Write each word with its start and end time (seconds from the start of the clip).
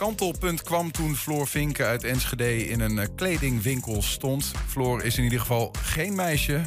kantelpunt 0.00 0.62
kwam 0.62 0.90
toen 0.90 1.16
Floor 1.16 1.46
Vinken 1.46 1.86
uit 1.86 2.04
Enschede 2.04 2.68
in 2.68 2.80
een 2.80 2.98
eh, 2.98 3.06
kledingwinkel 3.16 4.02
stond. 4.02 4.52
Floor 4.66 5.02
is 5.02 5.18
in 5.18 5.24
ieder 5.24 5.40
geval 5.40 5.74
geen 5.82 6.14
meisje, 6.14 6.62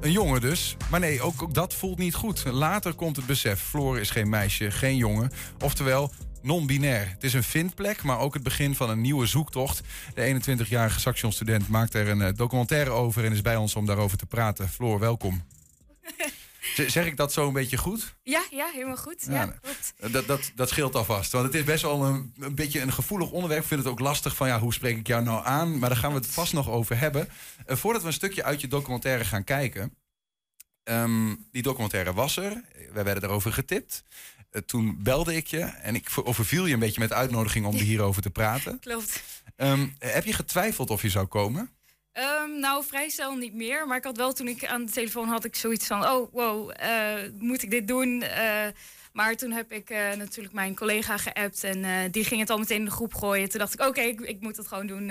een 0.00 0.12
jongen 0.12 0.40
dus. 0.40 0.76
Maar 0.90 1.00
nee, 1.00 1.22
ook, 1.22 1.54
dat 1.54 1.74
voelt 1.74 1.98
niet 1.98 2.14
goed. 2.14 2.44
Later 2.44 2.94
komt 2.94 3.16
het 3.16 3.26
besef, 3.26 3.60
Floor 3.60 3.98
is 3.98 4.10
geen 4.10 4.28
meisje, 4.28 4.70
geen 4.70 4.96
jongen. 4.96 5.30
Oftewel, 5.64 6.12
non-binair. 6.42 7.08
Het 7.08 7.24
is 7.24 7.34
een 7.34 7.42
vindplek, 7.42 8.02
maar 8.02 8.18
ook 8.18 8.34
het 8.34 8.42
begin 8.42 8.74
van 8.74 8.90
een 8.90 9.00
nieuwe 9.00 9.26
zoektocht. 9.26 9.80
De 10.14 10.40
21-jarige 10.40 11.00
Saxion-student 11.00 11.68
maakt 11.68 11.94
er 11.94 12.08
een 12.08 12.22
eh, 12.22 12.32
documentaire 12.34 12.90
over... 12.90 13.24
en 13.24 13.32
is 13.32 13.42
bij 13.42 13.56
ons 13.56 13.74
om 13.74 13.86
daarover 13.86 14.18
te 14.18 14.26
praten. 14.26 14.68
Floor, 14.68 14.98
welkom. 14.98 15.42
Zeg 16.86 17.06
ik 17.06 17.16
dat 17.16 17.32
zo 17.32 17.46
een 17.46 17.52
beetje 17.52 17.76
goed? 17.76 18.14
Ja, 18.22 18.44
ja, 18.50 18.70
helemaal 18.72 18.96
goed. 18.96 19.26
Ja, 19.30 19.46
klopt. 19.46 20.12
Dat, 20.12 20.26
dat, 20.26 20.50
dat 20.54 20.68
scheelt 20.68 20.94
alvast. 20.94 21.32
Want 21.32 21.44
het 21.46 21.54
is 21.54 21.64
best 21.64 21.82
wel 21.82 22.04
een, 22.04 22.34
een 22.38 22.54
beetje 22.54 22.80
een 22.80 22.92
gevoelig 22.92 23.30
onderwerp. 23.30 23.62
Ik 23.62 23.68
vind 23.68 23.80
het 23.82 23.88
ook 23.92 24.00
lastig 24.00 24.36
van 24.36 24.48
ja, 24.48 24.58
hoe 24.60 24.72
spreek 24.72 24.96
ik 24.96 25.06
jou 25.06 25.22
nou 25.22 25.44
aan? 25.46 25.78
Maar 25.78 25.88
daar 25.88 25.98
gaan 25.98 26.10
we 26.12 26.16
het 26.18 26.26
vast 26.26 26.52
nog 26.52 26.70
over 26.70 26.98
hebben. 26.98 27.28
Eh, 27.66 27.76
voordat 27.76 28.02
we 28.02 28.08
een 28.08 28.14
stukje 28.14 28.44
uit 28.44 28.60
je 28.60 28.68
documentaire 28.68 29.24
gaan 29.24 29.44
kijken. 29.44 29.94
Ehm, 30.82 31.34
die 31.52 31.62
documentaire 31.62 32.12
was 32.12 32.36
er. 32.36 32.62
Wij 32.92 33.04
werden 33.04 33.22
erover 33.24 33.52
getipt. 33.52 34.02
Eh, 34.50 34.62
toen 34.62 35.02
belde 35.02 35.36
ik 35.36 35.46
je 35.46 35.58
en 35.60 35.94
ik 35.94 36.10
ver- 36.10 36.24
overviel 36.24 36.66
je 36.66 36.74
een 36.74 36.78
beetje 36.80 37.00
met 37.00 37.08
de 37.08 37.14
uitnodiging 37.14 37.66
om 37.66 37.74
hierover 37.74 38.22
te 38.22 38.30
praten. 38.30 38.78
Klopt. 38.88 39.22
Ehm, 39.56 39.88
heb 39.98 40.24
je 40.24 40.32
getwijfeld 40.32 40.90
of 40.90 41.02
je 41.02 41.10
zou 41.10 41.26
komen? 41.26 41.70
Ehm, 42.16 42.58
nou, 42.60 42.84
vrij 42.84 43.08
snel 43.08 43.34
niet 43.34 43.54
meer. 43.54 43.86
Maar 43.86 43.96
ik 43.96 44.04
had 44.04 44.16
wel 44.16 44.32
toen 44.32 44.48
ik 44.48 44.66
aan 44.66 44.84
de 44.84 44.92
telefoon 44.92 45.28
had 45.28 45.44
ik 45.44 45.56
zoiets 45.56 45.86
van... 45.86 46.06
oh, 46.08 46.32
wow, 46.32 46.70
eh, 46.76 47.14
moet 47.38 47.62
ik 47.62 47.70
dit 47.70 47.88
doen? 47.88 48.22
Eh, 48.22 48.66
maar 49.12 49.36
toen 49.36 49.50
heb 49.50 49.72
ik 49.72 49.90
eh, 49.90 50.12
natuurlijk 50.12 50.54
mijn 50.54 50.76
collega 50.76 51.16
geappt... 51.16 51.64
en 51.64 52.10
die 52.10 52.24
ging 52.24 52.40
het 52.40 52.50
al 52.50 52.58
meteen 52.58 52.78
in 52.78 52.84
de 52.84 52.90
groep 52.90 53.14
gooien. 53.14 53.48
Toen 53.48 53.58
dacht 53.58 53.72
ik, 53.74 53.80
oké, 53.80 54.00
ik, 54.00 54.20
ik 54.20 54.40
moet 54.40 54.56
het 54.56 54.68
gewoon 54.68 54.86
doen. 54.86 55.10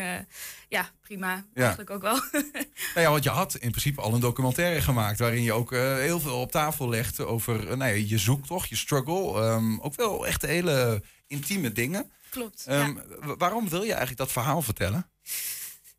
Ja, 0.70 0.90
prima. 1.02 1.46
Ja. 1.54 1.62
Eigenlijk 1.62 1.90
ook 1.90 2.02
wel. 2.02 2.20
Nou 2.93 3.08
ja, 3.08 3.10
want 3.10 3.24
je 3.24 3.30
had 3.30 3.55
in 3.55 3.70
principe 3.70 4.02
al 4.02 4.13
een 4.13 4.20
documentaire 4.20 4.82
gemaakt... 4.82 5.20
waarin 5.20 5.43
je 5.43 5.54
ook 5.54 5.71
heel 5.71 6.20
veel 6.20 6.40
op 6.40 6.52
tafel 6.52 6.90
legt 6.90 7.20
over 7.20 7.63
nou 7.77 7.77
ja, 7.91 8.05
je 8.08 8.18
zoektocht, 8.18 8.70
je 8.70 8.76
struggle. 8.76 9.41
ehm, 9.41 9.80
ook 9.80 9.96
wel 9.96 10.27
echt 10.27 10.41
hele 10.41 11.04
intieme 11.27 11.71
dingen. 11.71 12.12
Klopt, 12.30 12.65
Ehm, 12.68 12.96
ja. 12.96 13.35
Waarom 13.37 13.70
wil 13.70 13.82
je 13.82 13.87
eigenlijk 13.90 14.18
dat 14.18 14.32
verhaal 14.32 14.62
vertellen? 14.62 15.10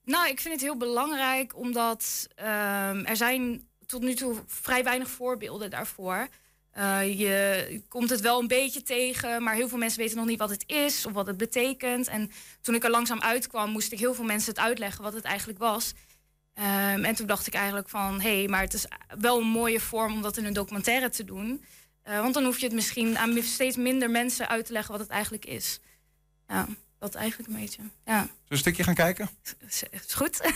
Nou, 0.06 0.28
ik 0.28 0.40
vind 0.40 0.54
het 0.54 0.62
heel 0.62 0.76
belangrijk 0.76 1.56
omdat 1.56 2.28
ehm, 2.34 3.04
er 3.04 3.16
zijn 3.16 3.68
tot 3.86 4.02
nu 4.02 4.14
toe 4.14 4.42
vrij 4.46 4.84
weinig 4.84 5.10
voorbeelden 5.10 5.70
daarvoor. 5.70 6.28
Eh, 6.70 7.18
je 7.18 7.82
komt 7.88 8.10
het 8.10 8.20
wel 8.20 8.40
een 8.40 8.46
beetje 8.46 8.82
tegen, 8.82 9.42
maar 9.42 9.54
heel 9.54 9.68
veel 9.68 9.78
mensen 9.78 9.98
weten 9.98 10.16
nog 10.16 10.26
niet 10.26 10.38
wat 10.38 10.50
het 10.50 10.64
is 10.66 11.06
of 11.06 11.12
wat 11.12 11.26
het 11.26 11.36
betekent. 11.36 12.08
En 12.08 12.30
toen 12.60 12.74
ik 12.74 12.84
er 12.84 12.90
langzaam 12.90 13.20
uitkwam, 13.20 13.70
moest 13.70 13.92
ik 13.92 13.98
heel 13.98 14.14
veel 14.14 14.24
mensen 14.24 14.50
het 14.50 14.60
uitleggen 14.62 15.02
wat 15.02 15.12
het 15.12 15.24
eigenlijk 15.24 15.58
was. 15.58 15.92
Ehm, 16.54 17.04
en 17.04 17.14
toen 17.14 17.26
dacht 17.26 17.46
ik 17.46 17.54
eigenlijk 17.54 17.88
van, 17.88 18.20
hé, 18.20 18.38
hey, 18.38 18.48
maar 18.48 18.60
het 18.60 18.74
is 18.74 18.86
wel 19.18 19.40
een 19.40 19.46
mooie 19.46 19.80
vorm 19.80 20.12
om 20.12 20.22
dat 20.22 20.36
in 20.36 20.44
een 20.44 20.52
documentaire 20.52 21.08
te 21.08 21.24
doen. 21.24 21.64
Eh, 22.02 22.20
want 22.20 22.34
dan 22.34 22.44
hoef 22.44 22.58
je 22.58 22.66
het 22.66 22.74
misschien 22.74 23.18
aan 23.18 23.42
steeds 23.42 23.76
minder 23.76 24.10
mensen 24.10 24.48
uit 24.48 24.66
te 24.66 24.72
leggen 24.72 24.92
wat 24.92 25.00
het 25.00 25.10
eigenlijk 25.10 25.44
is. 25.44 25.80
Ja, 26.48 26.66
dat 27.12 27.14
eigenlijk 27.14 27.48
een 27.48 27.60
beetje. 27.60 27.82
Ja. 28.04 28.12
Zullen 28.12 28.30
we 28.48 28.54
een 28.54 28.58
stukje 28.58 28.84
gaan 28.84 28.94
kijken? 28.94 29.28
Is, 29.66 29.82
is 29.90 30.14
goed. 30.14 30.40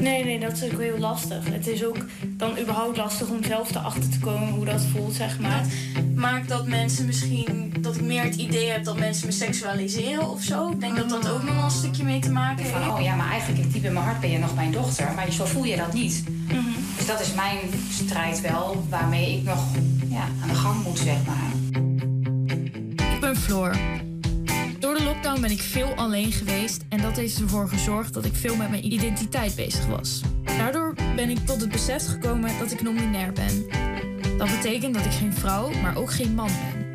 Nee, 0.00 0.24
nee, 0.24 0.40
dat 0.40 0.52
is 0.52 0.72
ook 0.72 0.80
heel 0.80 0.98
lastig. 0.98 1.48
Het 1.48 1.66
is 1.66 1.84
ook 1.84 1.96
dan 2.26 2.58
überhaupt 2.58 2.96
lastig 2.96 3.28
om 3.28 3.44
zelf 3.44 3.74
erachter 3.74 4.10
te 4.10 4.18
komen 4.18 4.48
hoe 4.48 4.64
dat 4.64 4.84
voelt, 4.84 5.14
zeg 5.14 5.38
maar. 5.38 5.66
maakt 6.14 6.48
dat 6.48 6.66
mensen 6.66 7.06
misschien 7.06 7.74
dat 7.80 7.96
ik 7.96 8.02
meer 8.02 8.22
het 8.22 8.34
idee 8.34 8.70
heb 8.70 8.84
dat 8.84 8.98
mensen 8.98 9.26
me 9.26 9.32
seksualiseren 9.32 10.30
of 10.30 10.42
zo. 10.42 10.70
Ik 10.70 10.80
denk 10.80 10.96
dat 10.96 11.08
dat 11.08 11.28
ook 11.28 11.42
nog 11.42 11.54
wel 11.54 11.64
een 11.64 11.70
stukje 11.70 12.04
mee 12.04 12.20
te 12.20 12.30
maken 12.30 12.64
heeft. 12.64 12.76
Van, 12.76 12.90
oh 12.90 13.02
ja, 13.02 13.14
maar 13.14 13.30
eigenlijk 13.30 13.72
diep 13.72 13.84
in 13.84 13.92
mijn 13.92 14.04
hart 14.04 14.20
ben 14.20 14.30
je 14.30 14.38
nog 14.38 14.54
mijn 14.54 14.72
dochter. 14.72 15.12
Maar 15.14 15.32
zo 15.32 15.44
voel 15.44 15.64
je 15.64 15.76
dat 15.76 15.92
niet. 15.92 16.24
Dus 16.96 17.06
dat 17.06 17.20
is 17.20 17.34
mijn 17.34 17.58
strijd 17.90 18.40
wel, 18.40 18.86
waarmee 18.88 19.36
ik 19.38 19.42
nog 19.42 19.64
ja, 20.08 20.28
aan 20.42 20.48
de 20.48 20.54
gang 20.54 20.82
moet, 20.84 20.98
zeg 20.98 21.16
maar. 21.26 21.50
Ik 23.14 23.20
ben 23.20 23.36
Floor. 23.36 23.95
Ben 25.40 25.50
ik 25.50 25.62
veel 25.62 25.94
alleen 25.94 26.32
geweest 26.32 26.84
en 26.88 27.02
dat 27.02 27.16
heeft 27.16 27.40
ervoor 27.40 27.68
gezorgd 27.68 28.14
dat 28.14 28.24
ik 28.24 28.34
veel 28.34 28.56
met 28.56 28.70
mijn 28.70 28.92
identiteit 28.92 29.54
bezig 29.54 29.86
was. 29.86 30.20
Daardoor 30.44 30.94
ben 31.16 31.30
ik 31.30 31.38
tot 31.46 31.60
het 31.60 31.70
besef 31.70 32.06
gekomen 32.06 32.58
dat 32.58 32.72
ik 32.72 32.82
non-binair 32.82 33.32
ben. 33.32 33.66
Dat 34.38 34.50
betekent 34.50 34.94
dat 34.94 35.04
ik 35.04 35.12
geen 35.12 35.34
vrouw, 35.34 35.70
maar 35.82 35.96
ook 35.96 36.12
geen 36.12 36.34
man 36.34 36.46
ben. 36.46 36.94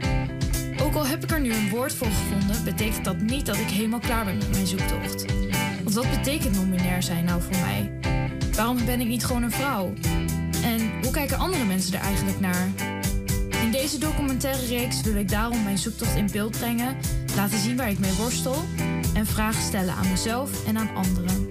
Ook 0.82 0.96
al 0.96 1.06
heb 1.06 1.24
ik 1.24 1.32
er 1.32 1.42
nu 1.42 1.54
een 1.54 1.70
woord 1.70 1.94
voor 1.94 2.08
gevonden, 2.08 2.64
betekent 2.64 3.06
dat 3.06 3.22
niet 3.22 3.46
dat 3.46 3.58
ik 3.58 3.68
helemaal 3.68 4.00
klaar 4.00 4.26
ben 4.26 4.38
met 4.38 4.52
mijn 4.52 4.68
zoektocht. 4.68 5.26
Want 5.84 5.96
wat 5.96 6.10
betekent 6.10 6.56
non-binair 6.56 7.04
zijn 7.04 7.26
nou 7.26 7.42
voor 7.42 7.58
mij? 7.62 7.92
Waarom 8.56 8.86
ben 8.86 9.02
ik 9.02 9.08
niet 9.08 9.26
gewoon 9.26 9.44
een 9.44 9.52
vrouw? 9.52 9.94
En 10.64 10.92
hoe 11.02 11.12
kijken 11.12 11.38
andere 11.38 11.66
mensen 11.66 11.94
er 11.94 12.02
eigenlijk 12.02 12.40
naar? 12.40 12.68
In 13.64 13.72
deze 13.72 13.98
documentaire 13.98 14.66
reeks 14.66 15.02
wil 15.02 15.16
ik 15.16 15.30
daarom 15.30 15.64
mijn 15.64 15.78
zoektocht 15.78 16.16
in 16.16 16.30
beeld 16.32 16.58
brengen, 16.58 16.96
laten 17.36 17.60
zien 17.60 17.78
waar 17.78 17.90
ik 17.90 18.00
mee 18.00 18.14
worstel 18.14 18.64
en 19.14 19.26
vragen 19.26 19.62
stellen 19.62 19.94
aan 19.94 20.10
mezelf 20.10 20.66
en 20.66 20.78
aan 20.78 20.96
anderen. 20.96 21.50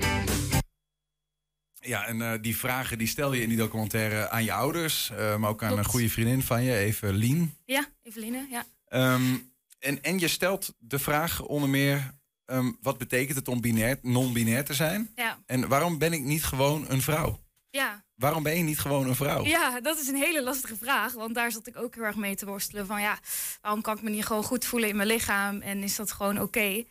Ja, 1.75 2.07
en 2.07 2.23
eh, 2.23 2.33
die 2.41 2.57
vragen 2.57 2.99
die 2.99 3.07
stel 3.07 3.33
je 3.33 3.43
in 3.43 3.49
die 3.49 3.59
documentaire 3.59 4.29
aan 4.29 4.45
je 4.45 4.53
ouders, 4.53 5.11
eh, 5.11 5.37
maar 5.37 5.51
ook 5.51 5.63
aan 5.63 5.79
een 5.79 5.85
goede 5.85 6.11
vriendin 6.11 6.43
van 6.43 6.63
je, 6.63 6.77
even 6.77 7.15
Lien. 7.15 7.55
Ja, 7.65 7.87
Eveline, 8.03 8.47
ja. 8.51 8.65
Ehm, 8.85 9.37
en, 9.79 10.03
en 10.03 10.19
je 10.19 10.29
stelt 10.29 10.75
de 10.79 10.99
vraag 10.99 11.43
onder 11.43 11.69
meer, 11.69 12.15
ehm, 12.45 12.73
wat 12.81 12.99
betekent 12.99 13.37
het 13.37 13.49
om 13.49 13.61
binair, 13.61 13.99
non-binair 14.03 14.65
te 14.65 14.75
zijn? 14.75 15.11
Ja. 15.17 15.39
En 15.47 15.69
waarom 15.69 15.99
ben 15.99 16.13
ik 16.13 16.23
niet 16.23 16.45
gewoon 16.45 16.85
een 16.89 17.03
vrouw? 17.03 17.41
Ja. 17.71 18.05
Waarom 18.15 18.43
ben 18.43 18.57
je 18.57 18.63
niet 18.63 18.79
gewoon 18.79 19.09
een 19.09 19.15
vrouw? 19.15 19.45
ja, 19.45 19.81
dat 19.81 19.99
is 19.99 20.09
een 20.09 20.17
hele 20.17 20.43
lastige 20.43 20.77
vraag. 20.77 21.13
Want 21.13 21.35
daar 21.35 21.53
zat 21.53 21.67
ik 21.67 21.77
ook 21.77 21.95
heel 21.95 22.05
erg 22.05 22.17
mee 22.17 22.37
te 22.37 22.47
worstelen. 22.47 22.87
Van 22.87 23.01
ja, 23.01 23.19
waarom 23.61 23.83
kan 23.83 23.97
ik 23.97 24.03
me 24.03 24.11
niet 24.11 24.27
gewoon 24.27 24.45
goed 24.45 24.65
voelen 24.65 24.89
in 24.89 24.97
mijn 24.97 25.09
lichaam? 25.09 25.61
En 25.61 25.83
is 25.83 25.97
dat 25.97 26.13
gewoon 26.13 26.41
oké? 26.41 26.85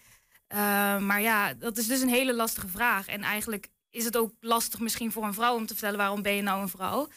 Eh, 0.48 0.98
maar 0.98 1.22
ja, 1.22 1.54
dat 1.54 1.78
is 1.78 1.88
dus 1.88 2.02
een 2.02 2.10
hele 2.10 2.34
lastige 2.34 2.68
vraag. 2.68 3.08
En 3.08 3.24
eigenlijk 3.24 3.68
is 3.90 4.06
het 4.06 4.18
ook 4.18 4.32
lastig 4.40 4.80
misschien 4.80 5.12
voor 5.12 5.24
een 5.24 5.34
vrouw 5.34 5.56
om 5.56 5.66
te 5.66 5.74
vertellen... 5.74 5.98
waarom 5.98 6.22
ben 6.22 6.34
je 6.34 6.42
nou 6.42 6.62
een 6.62 6.70
vrouw? 6.70 7.08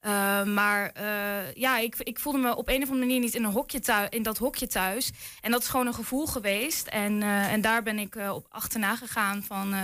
Eh, 0.00 0.44
maar 0.44 0.90
eh, 0.92 1.54
ja, 1.54 1.78
ik, 1.78 1.96
ik 1.98 2.18
voelde 2.18 2.38
me 2.38 2.56
op 2.56 2.68
een 2.68 2.82
of 2.82 2.88
andere 2.88 3.06
manier 3.06 3.20
niet 3.20 3.34
in, 3.34 3.44
een 3.44 3.52
hokje 3.52 4.06
in 4.08 4.22
dat 4.22 4.38
hokje 4.38 4.66
thuis. 4.66 5.10
En 5.40 5.50
dat 5.50 5.62
is 5.62 5.68
gewoon 5.68 5.86
een 5.86 5.94
gevoel 5.94 6.26
geweest. 6.26 6.86
En, 6.86 7.22
en 7.22 7.60
daar 7.60 7.82
ben 7.82 7.98
ik 7.98 8.14
op 8.14 8.46
achterna 8.48 8.96
gegaan 8.96 9.42
van... 9.42 9.74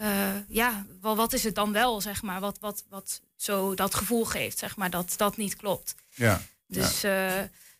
eh, 0.00 0.34
ja, 0.48 0.86
wel, 1.00 1.16
wat 1.16 1.32
is 1.32 1.42
het 1.44 1.54
dan 1.54 1.72
wel, 1.72 2.00
zeg 2.00 2.22
maar? 2.22 2.40
Wat, 2.40 2.58
wat, 2.60 2.84
wat 2.88 3.20
zo 3.36 3.74
dat 3.74 3.94
gevoel 3.94 4.24
geeft, 4.24 4.58
zeg 4.58 4.76
maar, 4.76 4.90
dat 4.90 5.14
dat 5.16 5.36
niet 5.36 5.56
klopt. 5.56 5.94
Ja. 6.14 6.40
Dus, 6.66 7.02
eh, 7.02 7.32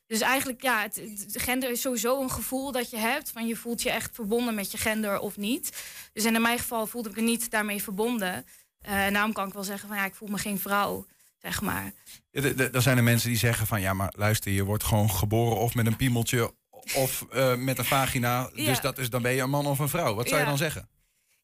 dus 0.06 0.20
eigenlijk, 0.20 0.62
ja, 0.62 0.82
het, 0.82 0.96
het- 0.96 1.42
gender 1.42 1.70
is 1.70 1.80
sowieso 1.80 2.22
een 2.22 2.30
gevoel 2.30 2.72
dat 2.72 2.90
je 2.90 2.96
hebt. 2.96 3.30
Van 3.30 3.46
je 3.46 3.56
voelt 3.56 3.82
je 3.82 3.90
echt 3.90 4.10
verbonden 4.14 4.54
met 4.54 4.70
je 4.70 4.78
gender 4.78 5.18
of 5.18 5.36
niet. 5.36 5.82
Dus 6.12 6.24
in 6.24 6.42
mijn 6.42 6.58
geval 6.58 6.86
voelde 6.86 7.08
ik 7.08 7.16
me 7.16 7.22
niet 7.22 7.50
daarmee 7.50 7.82
verbonden. 7.82 8.46
Eh, 8.80 9.06
en 9.06 9.12
daarom 9.12 9.32
kan 9.32 9.46
ik 9.48 9.54
wel 9.54 9.64
zeggen 9.64 9.88
van 9.88 9.96
ja, 9.96 10.04
ik 10.04 10.14
voel 10.14 10.28
me 10.28 10.38
geen 10.38 10.58
vrouw, 10.60 11.06
zeg 11.38 11.60
maar. 11.60 11.92
Ja, 12.30 12.42
Er 12.72 12.82
zijn 12.82 12.96
er 12.96 13.02
mensen 13.02 13.28
die 13.28 13.38
zeggen 13.38 13.66
van 13.66 13.80
ja, 13.80 13.94
maar 13.94 14.12
luister, 14.16 14.52
je 14.52 14.64
wordt 14.64 14.84
gewoon 14.84 15.10
geboren 15.10 15.56
of 15.58 15.74
met 15.74 15.86
een 15.86 15.96
piemeltje 15.96 16.54
of 16.94 17.24
met 17.56 17.78
een 17.78 17.84
vagina. 17.84 18.50
Ja. 18.54 18.64
Dus 18.64 18.80
dat 18.80 18.98
is, 18.98 19.10
dan 19.10 19.22
ben 19.22 19.32
je 19.32 19.42
een 19.42 19.50
man 19.50 19.66
of 19.66 19.78
een 19.78 19.88
vrouw. 19.88 20.14
Wat 20.14 20.28
zou 20.28 20.40
je 20.40 20.46
dan 20.46 20.58
zeggen? 20.58 20.88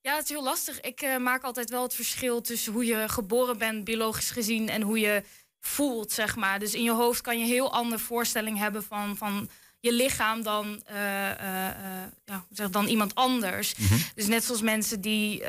Ja, 0.06 0.14
het 0.14 0.24
is 0.24 0.30
heel 0.30 0.42
lastig. 0.42 0.80
Ik 0.80 1.00
eh, 1.00 1.16
maak 1.16 1.42
altijd 1.42 1.70
wel 1.70 1.82
het 1.82 1.94
verschil 1.94 2.40
tussen 2.40 2.72
hoe 2.72 2.84
je 2.84 3.08
geboren 3.08 3.58
bent, 3.58 3.84
biologisch 3.84 4.30
gezien, 4.30 4.68
en 4.68 4.82
hoe 4.82 4.98
je 4.98 5.22
voelt, 5.60 6.12
zeg 6.12 6.36
maar. 6.36 6.58
Dus 6.58 6.74
in 6.74 6.82
je 6.82 6.92
hoofd 6.92 7.20
kan 7.20 7.38
je 7.38 7.44
een 7.44 7.50
heel 7.50 7.72
andere 7.72 8.02
voorstelling 8.02 8.58
hebben 8.58 8.82
van, 8.82 9.16
van 9.16 9.48
je 9.80 9.92
lichaam 9.92 10.42
dan, 10.42 10.82
eh, 10.84 11.30
eh, 11.30 12.08
ja, 12.24 12.44
zeg, 12.50 12.70
dan 12.70 12.86
iemand 12.86 13.14
anders. 13.14 13.74
Dus 14.14 14.26
net 14.26 14.44
zoals 14.44 14.62
mensen 14.62 15.00
die 15.00 15.42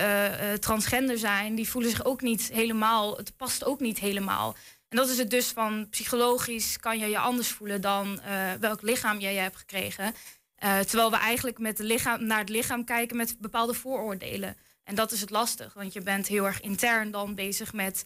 transgender 0.60 1.18
zijn, 1.18 1.56
die 1.56 1.70
voelen 1.70 1.92
zich 1.92 2.06
ook 2.06 2.22
niet 2.22 2.50
helemaal, 2.54 3.18
het 3.18 3.38
past 3.38 3.66
ook 3.66 3.80
niet 3.80 4.00
helemaal. 4.00 4.56
En 4.90 4.98
dat 4.98 5.10
is 5.10 5.18
het 5.18 5.30
dus 5.30 5.48
van 5.48 5.90
psychologisch 5.90 6.80
kan 6.80 7.00
je 7.00 7.08
je 7.08 7.20
anders 7.20 7.50
voelen 7.50 7.82
dan 7.82 8.20
welk 8.60 8.82
lichaam 8.82 9.20
jij 9.20 9.36
hebt 9.36 9.58
gekregen. 9.58 10.14
Eh, 10.58 10.80
terwijl 10.80 11.10
we 11.12 11.18
eigenlijk 11.18 11.60
met 11.60 11.78
de 11.78 11.84
lichaam, 11.84 12.26
naar 12.26 12.40
het 12.40 12.50
lichaam 12.50 12.84
kijken 12.84 13.18
met 13.18 13.36
bepaalde 13.40 13.74
vooroordelen. 13.74 14.56
En 14.84 14.96
dat 14.96 15.12
is 15.12 15.22
het 15.22 15.30
lastig, 15.30 15.74
want 15.74 15.94
je 15.94 16.02
bent 16.02 16.28
heel 16.28 16.46
erg 16.46 16.62
intern 16.62 17.12
dan 17.12 17.36
bezig 17.36 17.74
met... 17.74 18.06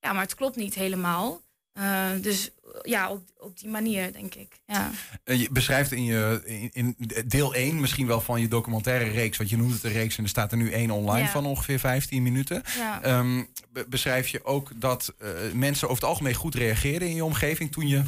ja, 0.00 0.12
maar 0.12 0.22
het 0.22 0.34
klopt 0.34 0.56
niet 0.56 0.74
helemaal. 0.74 1.40
Eh, 1.72 2.10
dus 2.20 2.50
ja, 2.82 3.10
op, 3.10 3.22
op 3.38 3.58
die 3.58 3.68
manier, 3.68 4.12
denk 4.12 4.34
ik. 4.34 4.60
Ja. 4.66 4.90
Eh, 5.24 5.40
Je 5.40 5.50
beschrijft 5.50 5.92
in, 5.92 6.04
je, 6.04 6.40
in, 6.44 6.70
in 6.72 6.96
deel 7.26 7.54
1 7.54 7.80
misschien 7.80 8.06
wel 8.06 8.20
van 8.20 8.40
je 8.40 8.48
documentaire 8.48 9.10
reeks, 9.10 9.36
want 9.36 9.50
je 9.50 9.56
noemt 9.56 9.72
het 9.72 9.84
een 9.84 9.92
reeks 9.92 10.16
en 10.18 10.22
er 10.24 10.28
staat 10.30 10.50
er 10.52 10.58
nu 10.58 10.70
één 10.72 10.90
online 10.90 11.26
Ja. 11.26 11.30
van 11.32 11.46
ongeveer 11.46 11.78
15 11.78 12.22
minuten. 12.22 12.62
Ja. 12.76 13.02
Ehm, 13.02 13.42
be- 13.70 13.86
beschrijf 13.88 14.28
je 14.28 14.44
ook 14.44 14.70
dat 14.74 15.14
mensen 15.52 15.88
over 15.88 16.00
het 16.02 16.10
algemeen 16.10 16.34
goed 16.34 16.54
reageerden 16.54 17.08
in 17.08 17.14
je 17.14 17.24
omgeving 17.24 17.72
toen 17.72 17.88
je 17.88 18.02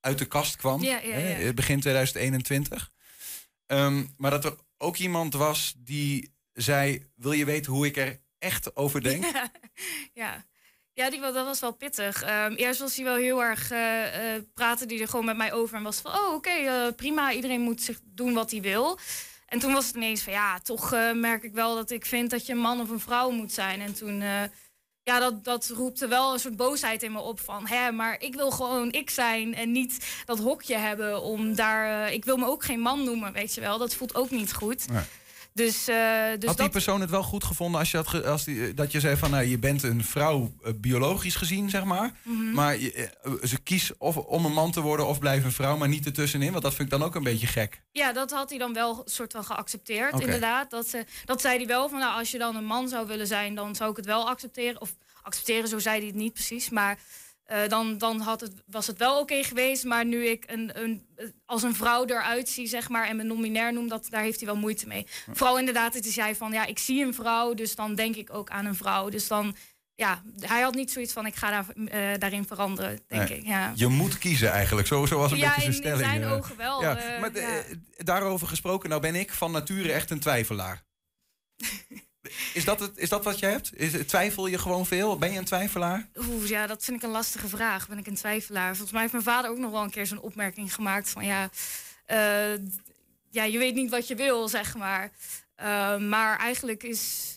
uit 0.00 0.18
de 0.18 0.24
kast 0.26 0.56
kwam, 0.56 0.82
Ja, 0.82 0.98
hè, 1.02 1.36
ja. 1.38 1.52
begin 1.52 1.80
2021. 1.80 2.90
Ehm, 3.68 4.04
maar 4.16 4.30
dat 4.30 4.44
er 4.44 4.56
ook 4.78 4.96
iemand 4.96 5.34
was 5.34 5.74
die 5.78 6.34
zei: 6.52 7.06
Wil 7.14 7.32
je 7.32 7.44
weten 7.44 7.72
hoe 7.72 7.86
ik 7.86 7.96
er 7.96 8.20
echt 8.38 8.76
over 8.76 9.02
denk? 9.02 9.24
ja. 10.12 10.46
Ja, 10.92 11.10
die, 11.10 11.20
dat 11.20 11.34
was 11.34 11.60
wel 11.60 11.72
pittig. 11.72 12.22
Ehm, 12.22 12.52
eerst 12.52 12.80
was 12.80 12.96
hij 12.96 13.04
wel 13.04 13.16
heel 13.16 13.44
erg 13.44 13.72
uh, 13.72 14.34
uh, 14.34 14.42
praten 14.54 14.88
die 14.88 15.00
er 15.00 15.08
gewoon 15.08 15.24
met 15.24 15.36
mij 15.36 15.52
over 15.52 15.76
en 15.76 15.82
was 15.82 16.00
van, 16.00 16.12
oh 16.12 16.34
oké, 16.34 16.50
okay, 16.50 16.92
prima, 16.92 17.32
iedereen 17.32 17.60
moet 17.60 17.82
zich 17.82 18.00
doen 18.04 18.34
wat 18.34 18.50
hij 18.50 18.60
wil. 18.60 18.98
En 19.46 19.58
toen 19.58 19.72
was 19.72 19.86
het 19.86 19.96
ineens 19.96 20.22
van, 20.22 20.32
ja, 20.32 20.58
toch 20.58 20.90
merk 21.14 21.42
ik 21.42 21.52
wel 21.52 21.74
dat 21.74 21.90
ik 21.90 22.06
vind 22.06 22.30
dat 22.30 22.46
je 22.46 22.52
een 22.52 22.58
man 22.58 22.80
of 22.80 22.90
een 22.90 23.00
vrouw 23.00 23.30
moet 23.30 23.52
zijn. 23.52 23.80
En 23.80 23.94
toen 23.94 24.22
ja, 25.08 25.18
dat, 25.18 25.44
dat 25.44 25.72
roepte 25.74 26.08
wel 26.08 26.32
een 26.32 26.38
soort 26.38 26.56
boosheid 26.56 27.02
in 27.02 27.12
me 27.12 27.20
op 27.20 27.40
van, 27.40 27.66
hè, 27.66 27.92
maar 27.92 28.16
ik 28.20 28.34
wil 28.34 28.50
gewoon 28.50 28.92
ik 28.92 29.10
zijn 29.10 29.54
en 29.54 29.72
niet 29.72 30.22
dat 30.24 30.38
hokje 30.38 30.76
hebben 30.76 31.22
om 31.22 31.54
daar, 31.54 32.06
uh, 32.08 32.14
ik 32.14 32.24
wil 32.24 32.36
me 32.36 32.46
ook 32.46 32.64
geen 32.64 32.80
man 32.80 33.04
noemen, 33.04 33.32
weet 33.32 33.54
je 33.54 33.60
wel. 33.60 33.78
Dat 33.78 33.94
voelt 33.94 34.14
ook 34.14 34.30
niet 34.30 34.52
goed. 34.52 34.84
Dus, 35.58 35.88
uh, 35.88 36.24
dus 36.38 36.48
Had 36.48 36.56
die 36.56 36.68
persoon 36.68 37.00
het 37.00 37.10
wel 37.10 37.22
goed 37.22 37.44
gevonden 37.44 37.80
als 37.80 37.90
je, 37.90 37.96
had 37.96 38.24
als 38.24 38.44
die, 38.44 38.74
dat 38.74 38.92
je 38.92 39.00
zei 39.00 39.16
van 39.16 39.30
nou, 39.30 39.44
je 39.44 39.58
bent 39.58 39.82
een 39.82 40.04
vrouw 40.04 40.52
uh, 40.62 40.72
biologisch 40.76 41.36
gezien, 41.36 41.70
zeg 41.70 41.84
maar. 41.84 42.12
Mm 42.22 42.38
-hmm. 42.38 42.52
Maar 42.52 42.78
je, 42.78 43.10
ze 43.42 43.60
kies 43.60 43.92
of 43.98 44.16
om 44.16 44.44
een 44.44 44.52
man 44.52 44.70
te 44.70 44.80
worden 44.80 45.06
of 45.06 45.18
blijven 45.18 45.46
een 45.46 45.52
vrouw, 45.52 45.76
maar 45.76 45.88
niet 45.88 46.06
ertussenin. 46.06 46.50
Want 46.50 46.62
dat 46.62 46.74
vind 46.74 46.92
ik 46.92 46.98
dan 46.98 47.08
ook 47.08 47.14
een 47.14 47.22
beetje 47.22 47.46
gek. 47.46 47.82
Ja, 47.92 48.12
dat 48.12 48.30
had 48.30 48.50
hij 48.50 48.58
dan 48.58 48.72
wel 48.72 49.02
soort 49.04 49.32
van 49.32 49.44
geaccepteerd, 49.44 50.12
okay. 50.12 50.24
inderdaad. 50.24 50.70
Dat, 50.70 50.88
ze, 50.88 51.04
dat 51.24 51.40
zei 51.40 51.56
hij 51.56 51.66
wel 51.66 51.88
van 51.88 51.98
nou, 51.98 52.18
als 52.18 52.30
je 52.30 52.38
dan 52.38 52.56
een 52.56 52.64
man 52.64 52.88
zou 52.88 53.06
willen 53.06 53.26
zijn, 53.26 53.54
dan 53.54 53.74
zou 53.74 53.90
ik 53.90 53.96
het 53.96 54.06
wel 54.06 54.28
accepteren. 54.28 54.80
Of 54.80 54.94
accepteren, 55.22 55.68
zo 55.68 55.78
zei 55.78 55.98
hij 55.98 56.06
het 56.06 56.16
niet 56.16 56.32
precies. 56.32 56.70
Maar 56.70 56.98
uh, 57.52 57.68
dan, 57.68 57.98
dan 57.98 58.20
had 58.20 58.40
het, 58.40 58.52
was 58.66 58.86
het 58.86 58.98
wel 58.98 59.12
oké 59.12 59.20
okay 59.20 59.42
geweest. 59.42 59.84
Maar 59.84 60.04
nu 60.04 60.26
ik 60.26 60.44
een, 60.46 60.82
een, 60.82 61.06
als 61.46 61.62
een 61.62 61.74
vrouw 61.74 62.04
eruit 62.04 62.48
zie, 62.48 62.66
zeg 62.66 62.88
maar, 62.88 63.06
en 63.06 63.16
me 63.16 63.22
nominair 63.22 63.72
noem, 63.72 63.88
dat, 63.88 64.06
daar 64.10 64.22
heeft 64.22 64.38
hij 64.38 64.48
wel 64.48 64.56
moeite 64.56 64.86
mee. 64.86 65.06
Vooral 65.32 65.58
inderdaad, 65.58 65.94
het 65.94 66.06
is 66.06 66.14
jij 66.14 66.36
van, 66.36 66.52
ja, 66.52 66.66
ik 66.66 66.78
zie 66.78 67.04
een 67.04 67.14
vrouw, 67.14 67.54
dus 67.54 67.74
dan 67.74 67.94
denk 67.94 68.16
ik 68.16 68.34
ook 68.34 68.50
aan 68.50 68.64
een 68.64 68.74
vrouw. 68.74 69.08
Dus 69.08 69.28
dan, 69.28 69.56
ja, 69.94 70.22
hij 70.40 70.60
had 70.60 70.74
niet 70.74 70.92
zoiets 70.92 71.12
van, 71.12 71.26
ik 71.26 71.34
ga 71.34 71.50
daar, 71.50 71.66
uh, 71.74 72.18
daarin 72.18 72.46
veranderen, 72.46 73.00
denk 73.06 73.28
nee, 73.28 73.38
ik. 73.38 73.46
Ja. 73.46 73.72
Je 73.74 73.86
moet 73.86 74.18
kiezen 74.18 74.50
eigenlijk, 74.50 74.86
zo, 74.86 75.06
zo 75.06 75.18
was 75.18 75.32
een 75.32 75.38
ja, 75.38 75.48
beetje 75.48 75.60
zijn 75.60 75.74
stelling. 75.74 76.12
in 76.12 76.20
zijn 76.20 76.24
ogen 76.24 76.56
wel. 76.56 76.82
Ja, 76.82 77.14
uh, 77.14 77.20
maar 77.20 77.34
ja. 77.34 77.62
daarover 77.96 78.46
gesproken, 78.46 78.88
nou 78.88 79.00
ben 79.00 79.14
ik 79.14 79.32
van 79.32 79.50
nature 79.50 79.92
echt 79.92 80.10
een 80.10 80.20
twijfelaar. 80.20 80.82
Is 82.54 82.64
dat, 82.64 82.80
het, 82.80 82.98
is 82.98 83.08
dat 83.08 83.24
wat 83.24 83.38
jij 83.38 83.50
hebt? 83.50 83.70
Is, 83.74 84.06
twijfel 84.06 84.46
je 84.46 84.58
gewoon 84.58 84.86
veel? 84.86 85.18
Ben 85.18 85.32
je 85.32 85.38
een 85.38 85.44
twijfelaar? 85.44 86.08
Oeh, 86.16 86.48
ja, 86.48 86.66
dat 86.66 86.84
vind 86.84 86.96
ik 86.96 87.02
een 87.02 87.10
lastige 87.10 87.48
vraag. 87.48 87.88
Ben 87.88 87.98
ik 87.98 88.06
een 88.06 88.14
twijfelaar? 88.14 88.68
Volgens 88.68 88.90
mij 88.90 89.00
heeft 89.00 89.12
mijn 89.12 89.24
vader 89.24 89.50
ook 89.50 89.58
nog 89.58 89.70
wel 89.70 89.82
een 89.82 89.90
keer 89.90 90.06
zo'n 90.06 90.20
opmerking 90.20 90.74
gemaakt 90.74 91.10
van 91.10 91.24
ja, 91.24 91.50
uh, 92.10 92.66
ja, 93.30 93.44
je 93.44 93.58
weet 93.58 93.74
niet 93.74 93.90
wat 93.90 94.08
je 94.08 94.14
wil, 94.14 94.48
zeg 94.48 94.76
maar. 94.76 95.10
Uh, 95.60 95.98
maar 95.98 96.38
eigenlijk 96.38 96.82
is 96.82 97.36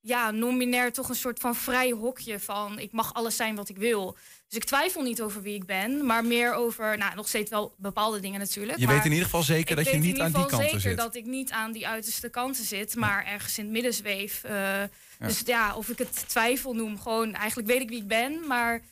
ja, 0.00 0.30
nominair 0.30 0.92
toch 0.92 1.08
een 1.08 1.14
soort 1.14 1.38
van 1.38 1.54
vrij 1.54 1.90
hokje 1.90 2.40
van 2.40 2.78
ik 2.78 2.92
mag 2.92 3.14
alles 3.14 3.36
zijn 3.36 3.54
wat 3.54 3.68
ik 3.68 3.76
wil. 3.76 4.16
Dus 4.48 4.58
ik 4.58 4.64
twijfel 4.64 5.02
niet 5.02 5.22
over 5.22 5.42
wie 5.42 5.54
ik 5.54 5.66
ben, 5.66 6.06
maar 6.06 6.24
meer 6.24 6.54
over, 6.54 6.98
nou, 6.98 7.14
nog 7.14 7.28
steeds 7.28 7.50
wel 7.50 7.74
bepaalde 7.76 8.20
dingen 8.20 8.40
natuurlijk. 8.40 8.78
Je 8.78 8.86
maar 8.86 8.94
weet 8.94 9.04
in 9.04 9.10
ieder 9.10 9.24
geval 9.24 9.42
zeker 9.42 9.76
dat 9.76 9.90
je 9.90 9.96
niet 9.96 10.20
aan 10.20 10.32
die 10.32 10.46
kanten 10.46 10.64
zeker 10.64 10.80
zit. 10.80 10.96
dat 10.96 11.14
ik 11.14 11.24
niet 11.24 11.50
aan 11.50 11.72
die 11.72 11.86
uiterste 11.88 12.28
kanten 12.28 12.64
zit, 12.64 12.96
maar 12.96 13.26
ergens 13.26 13.58
in 13.58 13.64
het 13.64 13.72
midden 13.72 13.94
zweef. 13.94 14.44
Uh, 14.44 14.50
ja. 14.50 14.88
Dus 15.18 15.42
ja, 15.44 15.74
of 15.74 15.88
ik 15.88 15.98
het 15.98 16.28
twijfel 16.28 16.74
noem, 16.74 17.00
gewoon 17.00 17.34
eigenlijk 17.34 17.68
weet 17.68 17.80
ik 17.80 17.88
wie 17.88 18.00
ik 18.00 18.08
ben, 18.08 18.46
maar 18.46 18.82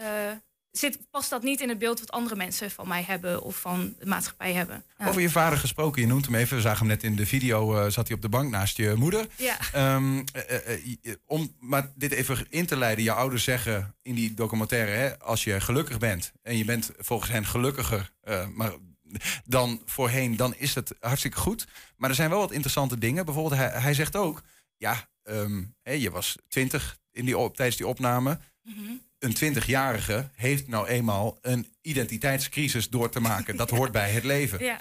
uh, 0.00 0.06
zit, 0.78 0.98
past 1.10 1.30
dat 1.30 1.42
niet 1.42 1.60
in 1.60 1.68
het 1.68 1.78
beeld 1.78 2.00
wat 2.00 2.10
andere 2.10 2.36
mensen 2.36 2.70
van 2.70 2.88
mij 2.88 3.02
hebben 3.02 3.42
of 3.42 3.56
van 3.56 3.94
de 3.98 4.06
maatschappij 4.06 4.52
hebben. 4.52 4.84
Ja. 4.98 5.08
Over 5.08 5.20
je 5.20 5.30
vader 5.30 5.58
gesproken, 5.58 6.02
je 6.02 6.08
noemt 6.08 6.24
hem 6.24 6.34
even. 6.34 6.56
We 6.56 6.62
zagen 6.62 6.78
hem 6.78 6.88
net 6.88 7.02
in 7.02 7.16
de 7.16 7.26
video, 7.26 7.76
uh, 7.76 7.90
zat 7.90 8.06
hij 8.06 8.16
op 8.16 8.22
de 8.22 8.28
bank 8.28 8.50
naast 8.50 8.76
je 8.76 8.94
moeder. 8.96 9.26
Ja. 9.36 9.94
Um, 9.94 10.18
uh, 10.18 11.14
om 11.26 11.54
maar 11.60 11.92
dit 11.94 12.12
even 12.12 12.46
in 12.48 12.66
te 12.66 12.76
leiden. 12.76 13.04
Je 13.04 13.12
ouders 13.12 13.44
zeggen 13.44 13.94
in 14.02 14.14
die 14.14 14.34
documentaire, 14.34 14.90
hè, 14.90 15.18
als 15.18 15.44
je 15.44 15.60
gelukkig 15.60 15.98
bent 15.98 16.32
en 16.42 16.56
je 16.56 16.64
bent 16.64 16.90
volgens 16.98 17.30
hen 17.30 17.46
gelukkiger, 17.46 18.12
maar 18.54 18.72
dan 19.44 19.82
voorheen, 19.84 20.36
dan 20.36 20.54
is 20.54 20.74
het 20.74 20.94
hartstikke 21.00 21.38
goed. 21.38 21.66
Maar 21.96 22.10
er 22.10 22.16
zijn 22.16 22.30
wel 22.30 22.38
wat 22.38 22.52
interessante 22.52 22.98
dingen. 22.98 23.24
Bijvoorbeeld, 23.24 23.60
hij, 23.60 23.80
hij 23.80 23.94
zegt 23.94 24.16
ook, 24.16 24.42
ja, 24.76 25.08
um, 25.24 25.74
hè, 25.82 25.92
je 25.92 26.10
was 26.10 26.36
twintig 26.48 26.98
in 27.12 27.24
die, 27.24 27.50
tijdens 27.50 27.76
die 27.76 27.86
opname. 27.86 28.38
Mm 28.62 28.74
-hmm 28.74 29.05
een 29.18 29.56
20-jarige 29.56 30.30
heeft 30.34 30.68
nou 30.68 30.86
eenmaal 30.86 31.38
een 31.40 31.66
identiteitscrisis 31.80 32.88
door 32.88 33.10
te 33.10 33.20
maken. 33.20 33.56
Dat 33.56 33.70
hoort 33.70 33.92
bij 33.92 34.10
het 34.10 34.24
leven. 34.24 34.64
Ja, 34.64 34.80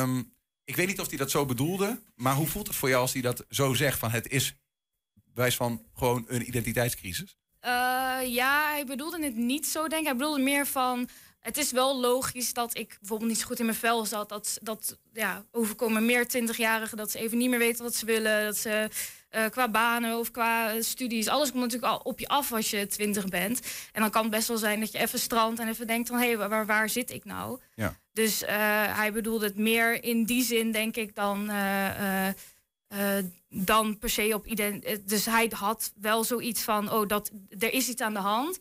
um, 0.00 0.32
ik 0.64 0.76
weet 0.76 0.86
niet 0.86 1.00
of 1.00 1.08
hij 1.08 1.18
dat 1.18 1.30
zo 1.30 1.46
bedoelde, 1.46 2.00
maar 2.14 2.34
hoe 2.34 2.46
voelt 2.46 2.66
het 2.66 2.76
voor 2.76 2.88
jou 2.88 3.00
als 3.00 3.12
hij 3.12 3.22
dat 3.22 3.44
zo 3.50 3.74
zegt? 3.74 3.98
Van 3.98 4.10
het 4.10 4.28
is 4.28 4.54
wijs 5.34 5.56
van 5.56 5.86
gewoon 5.94 6.24
een 6.28 6.46
identiteitscrisis? 6.46 7.36
Uh, 7.64 7.70
ja, 8.34 8.70
hij 8.70 8.84
bedoelde 8.86 9.24
het 9.24 9.36
niet 9.36 9.66
zo, 9.66 9.88
denk 9.88 10.00
ik. 10.00 10.06
Hij 10.06 10.16
bedoelde 10.16 10.42
meer 10.42 10.66
van. 10.66 11.08
Het 11.40 11.56
is 11.56 11.72
wel 11.72 12.00
logisch 12.00 12.52
dat 12.52 12.78
ik 12.78 12.96
bijvoorbeeld 13.00 13.30
niet 13.30 13.40
zo 13.40 13.46
goed 13.46 13.58
in 13.58 13.64
mijn 13.64 13.78
vel 13.78 14.06
zat. 14.06 14.28
Dat, 14.28 14.58
dat 14.62 14.98
ja, 15.12 15.44
overkomen 15.50 16.06
meer 16.06 16.26
20-jarigen 16.26 16.96
dat 16.96 17.10
ze 17.10 17.18
even 17.18 17.38
niet 17.38 17.50
meer 17.50 17.58
weten 17.58 17.84
wat 17.84 17.94
ze 17.94 18.06
willen. 18.06 18.44
Dat 18.44 18.56
ze 18.56 18.88
uh, 19.30 19.44
qua 19.50 19.68
banen 19.68 20.18
of 20.18 20.30
qua 20.30 20.80
studies. 20.80 21.28
Alles 21.28 21.50
komt 21.50 21.62
natuurlijk 21.62 21.92
al 21.92 21.98
op 21.98 22.18
je 22.18 22.28
af 22.28 22.52
als 22.52 22.70
je 22.70 22.86
twintig 22.86 23.24
bent. 23.28 23.60
En 23.92 24.00
dan 24.00 24.10
kan 24.10 24.22
het 24.22 24.30
best 24.30 24.48
wel 24.48 24.58
zijn 24.58 24.80
dat 24.80 24.92
je 24.92 24.98
even 24.98 25.18
strandt 25.18 25.60
en 25.60 25.68
even 25.68 25.86
denkt 25.86 26.08
van... 26.08 26.18
hé, 26.18 26.26
hey, 26.26 26.48
waar, 26.48 26.66
waar 26.66 26.88
zit 26.88 27.10
ik 27.10 27.24
nou? 27.24 27.60
Ja. 27.74 27.96
Dus 28.12 28.42
uh, 28.42 28.48
hij 28.96 29.12
bedoelde 29.12 29.44
het 29.44 29.58
meer 29.58 30.04
in 30.04 30.24
die 30.24 30.44
zin, 30.44 30.72
denk 30.72 30.96
ik, 30.96 31.14
dan... 31.14 31.50
Uh, 31.50 32.28
dan 33.48 33.98
per 33.98 34.10
se 34.10 34.34
op 34.34 34.46
identiteit. 34.46 35.08
Dus 35.08 35.26
hij 35.26 35.52
had 35.54 35.92
wel 36.00 36.24
zoiets 36.24 36.62
van: 36.62 36.92
oh, 36.92 37.08
dat, 37.08 37.30
er 37.58 37.72
is 37.72 37.88
iets 37.88 38.02
aan 38.02 38.14
de 38.14 38.20
hand. 38.20 38.58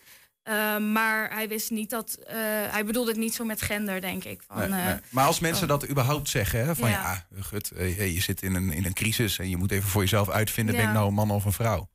Uh, 0.48 0.78
maar 0.78 1.34
hij 1.34 1.48
wist 1.48 1.70
niet 1.70 1.90
dat. 1.90 2.18
Uh, 2.20 2.26
hij 2.72 2.86
bedoelde 2.86 3.12
het 3.12 3.20
niet 3.20 3.34
zo 3.34 3.46
met 3.46 3.62
gender, 3.62 4.02
denk 4.02 4.24
ik. 4.24 4.44
Van, 4.48 4.58
nee, 4.58 4.84
nee. 4.84 4.96
Maar 5.10 5.26
als 5.26 5.40
mensen 5.40 5.64
oh. 5.64 5.70
dat 5.70 5.90
überhaupt 5.90 6.30
zeggen: 6.30 6.66
hè, 6.66 6.76
van 6.76 6.90
ja, 6.90 7.26
ja 7.36 7.42
gut, 7.42 7.72
hey, 7.76 8.12
je 8.12 8.22
zit 8.22 8.42
in 8.42 8.56
een, 8.56 8.72
in 8.72 8.86
een 8.86 8.94
crisis 8.94 9.40
en 9.40 9.50
je 9.50 9.58
moet 9.58 9.72
even 9.72 9.90
voor 9.90 10.02
jezelf 10.02 10.30
uitvinden: 10.30 10.76
ja. 10.76 10.80
ben 10.82 10.90
ik 10.90 10.96
nou 10.96 11.08
een 11.08 11.14
man 11.14 11.32
of 11.32 11.46
een 11.46 11.52
vrouw? 11.52 11.90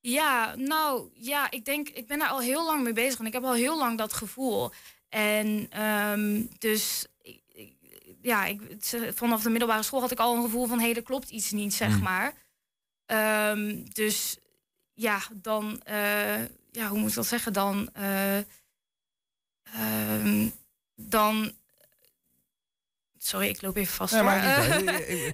Ja, 0.00 0.54
nou 0.56 1.10
ja, 1.14 1.50
ik 1.50 1.64
denk, 1.64 1.88
ik 1.88 2.06
ben 2.06 2.18
daar 2.18 2.28
al 2.28 2.40
heel 2.40 2.66
lang 2.66 2.82
mee 2.82 2.92
bezig 2.92 3.18
en 3.18 3.26
ik 3.26 3.32
heb 3.32 3.44
al 3.44 3.54
heel 3.54 3.78
lang 3.78 3.98
dat 3.98 4.12
gevoel. 4.12 4.72
En 5.08 5.80
um, 5.82 6.48
dus 6.58 7.06
ja, 8.22 8.44
ik, 8.44 8.60
vanaf 9.14 9.42
de 9.42 9.50
middelbare 9.50 9.82
school 9.82 10.00
had 10.00 10.10
ik 10.10 10.18
al 10.18 10.36
een 10.36 10.42
gevoel 10.42 10.66
van: 10.66 10.78
hé, 10.78 10.84
hey, 10.84 10.94
er 10.94 11.02
klopt 11.02 11.30
iets 11.30 11.50
niet, 11.50 11.74
zeg 11.74 11.96
mm. 11.96 12.02
maar. 12.02 12.34
Um, 13.50 13.92
dus 13.92 14.38
ja, 14.94 15.20
dan. 15.32 15.82
Uh, 15.90 16.42
ja, 16.70 16.88
hoe 16.88 16.98
moet 16.98 17.08
ik 17.08 17.14
dat 17.14 17.26
zeggen? 17.26 17.52
Dan. 17.52 17.88
Uh, 17.98 18.38
uh, 19.76 20.46
dan. 20.94 21.52
Sorry, 23.18 23.48
ik 23.48 23.62
loop 23.62 23.76
even 23.76 23.94
vast. 23.94 24.12
Nee, 24.12 24.22
maar 24.22 24.82
niet, 24.82 24.90
je, 24.90 25.32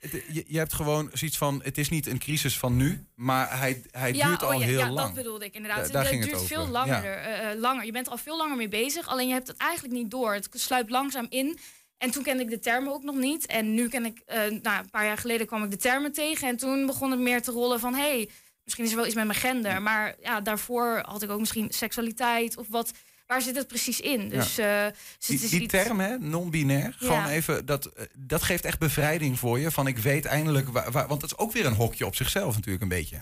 je, 0.32 0.44
je, 0.46 0.58
hebt 0.58 0.72
gewoon 0.72 1.10
zoiets 1.12 1.36
van: 1.36 1.60
het 1.64 1.78
is 1.78 1.88
niet 1.88 2.06
een 2.06 2.18
crisis 2.18 2.58
van 2.58 2.76
nu, 2.76 3.06
maar 3.14 3.58
hij, 3.58 3.82
hij 3.90 4.14
ja, 4.14 4.26
duurt 4.26 4.42
al 4.42 4.54
oh, 4.54 4.60
ja, 4.60 4.66
heel 4.66 4.78
ja, 4.78 4.90
lang. 4.90 5.06
dat 5.06 5.14
bedoelde 5.14 5.44
ik 5.44 5.54
inderdaad. 5.54 5.86
Da, 5.86 5.92
daar 5.92 6.02
het 6.02 6.10
ging 6.10 6.24
duurt 6.24 6.36
het 6.36 6.46
veel 6.46 6.66
langer, 6.66 7.04
ja. 7.04 7.54
uh, 7.54 7.60
langer. 7.60 7.84
Je 7.84 7.92
bent 7.92 8.08
al 8.08 8.18
veel 8.18 8.36
langer 8.36 8.56
mee 8.56 8.68
bezig, 8.68 9.08
alleen 9.08 9.26
je 9.26 9.32
hebt 9.32 9.48
het 9.48 9.56
eigenlijk 9.56 9.94
niet 9.94 10.10
door. 10.10 10.34
Het 10.34 10.48
sluipt 10.52 10.90
langzaam 10.90 11.26
in. 11.28 11.58
En 11.98 12.10
toen 12.10 12.22
kende 12.22 12.42
ik 12.42 12.50
de 12.50 12.58
termen 12.58 12.92
ook 12.92 13.02
nog 13.02 13.16
niet. 13.16 13.46
En 13.46 13.74
nu 13.74 13.88
ken 13.88 14.04
ik, 14.04 14.22
uh, 14.26 14.34
nou, 14.36 14.78
een 14.78 14.90
paar 14.90 15.04
jaar 15.04 15.18
geleden 15.18 15.46
kwam 15.46 15.64
ik 15.64 15.70
de 15.70 15.76
termen 15.76 16.12
tegen. 16.12 16.48
En 16.48 16.56
toen 16.56 16.86
begon 16.86 17.10
het 17.10 17.20
meer 17.20 17.42
te 17.42 17.50
rollen 17.50 17.80
van: 17.80 17.94
hé, 17.94 18.00
hey, 18.00 18.28
misschien 18.68 18.84
is 18.84 18.90
er 18.90 18.96
wel 18.96 19.06
iets 19.06 19.14
met 19.14 19.26
mijn 19.26 19.38
gender. 19.38 19.82
Maar 19.82 20.14
ja, 20.22 20.40
daarvoor 20.40 21.02
had 21.04 21.22
ik 21.22 21.30
ook 21.30 21.40
misschien 21.40 21.70
seksualiteit 21.70 22.56
of 22.56 22.66
wat. 22.68 22.92
Waar 23.26 23.42
zit 23.42 23.56
het 23.56 23.66
precies 23.66 24.00
in? 24.00 24.28
Dus, 24.28 24.56
ja. 24.56 24.86
uh, 24.86 24.92
dus 25.18 25.26
die, 25.26 25.48
die 25.48 25.60
iets... 25.60 25.72
term, 25.72 26.00
hè, 26.00 26.18
non-binair, 26.18 26.96
ja. 26.98 27.06
gewoon 27.06 27.26
even, 27.26 27.66
dat, 27.66 27.90
dat 28.18 28.42
geeft 28.42 28.64
echt 28.64 28.78
bevrijding 28.78 29.38
voor 29.38 29.58
je. 29.58 29.70
Van 29.70 29.86
ik 29.86 29.98
weet 29.98 30.24
eindelijk, 30.24 30.68
waar, 30.68 30.90
waar, 30.90 31.08
want 31.08 31.20
dat 31.20 31.30
is 31.30 31.38
ook 31.38 31.52
weer 31.52 31.66
een 31.66 31.74
hokje 31.74 32.06
op 32.06 32.14
zichzelf 32.14 32.54
natuurlijk 32.54 32.82
een 32.82 32.88
beetje. 32.88 33.20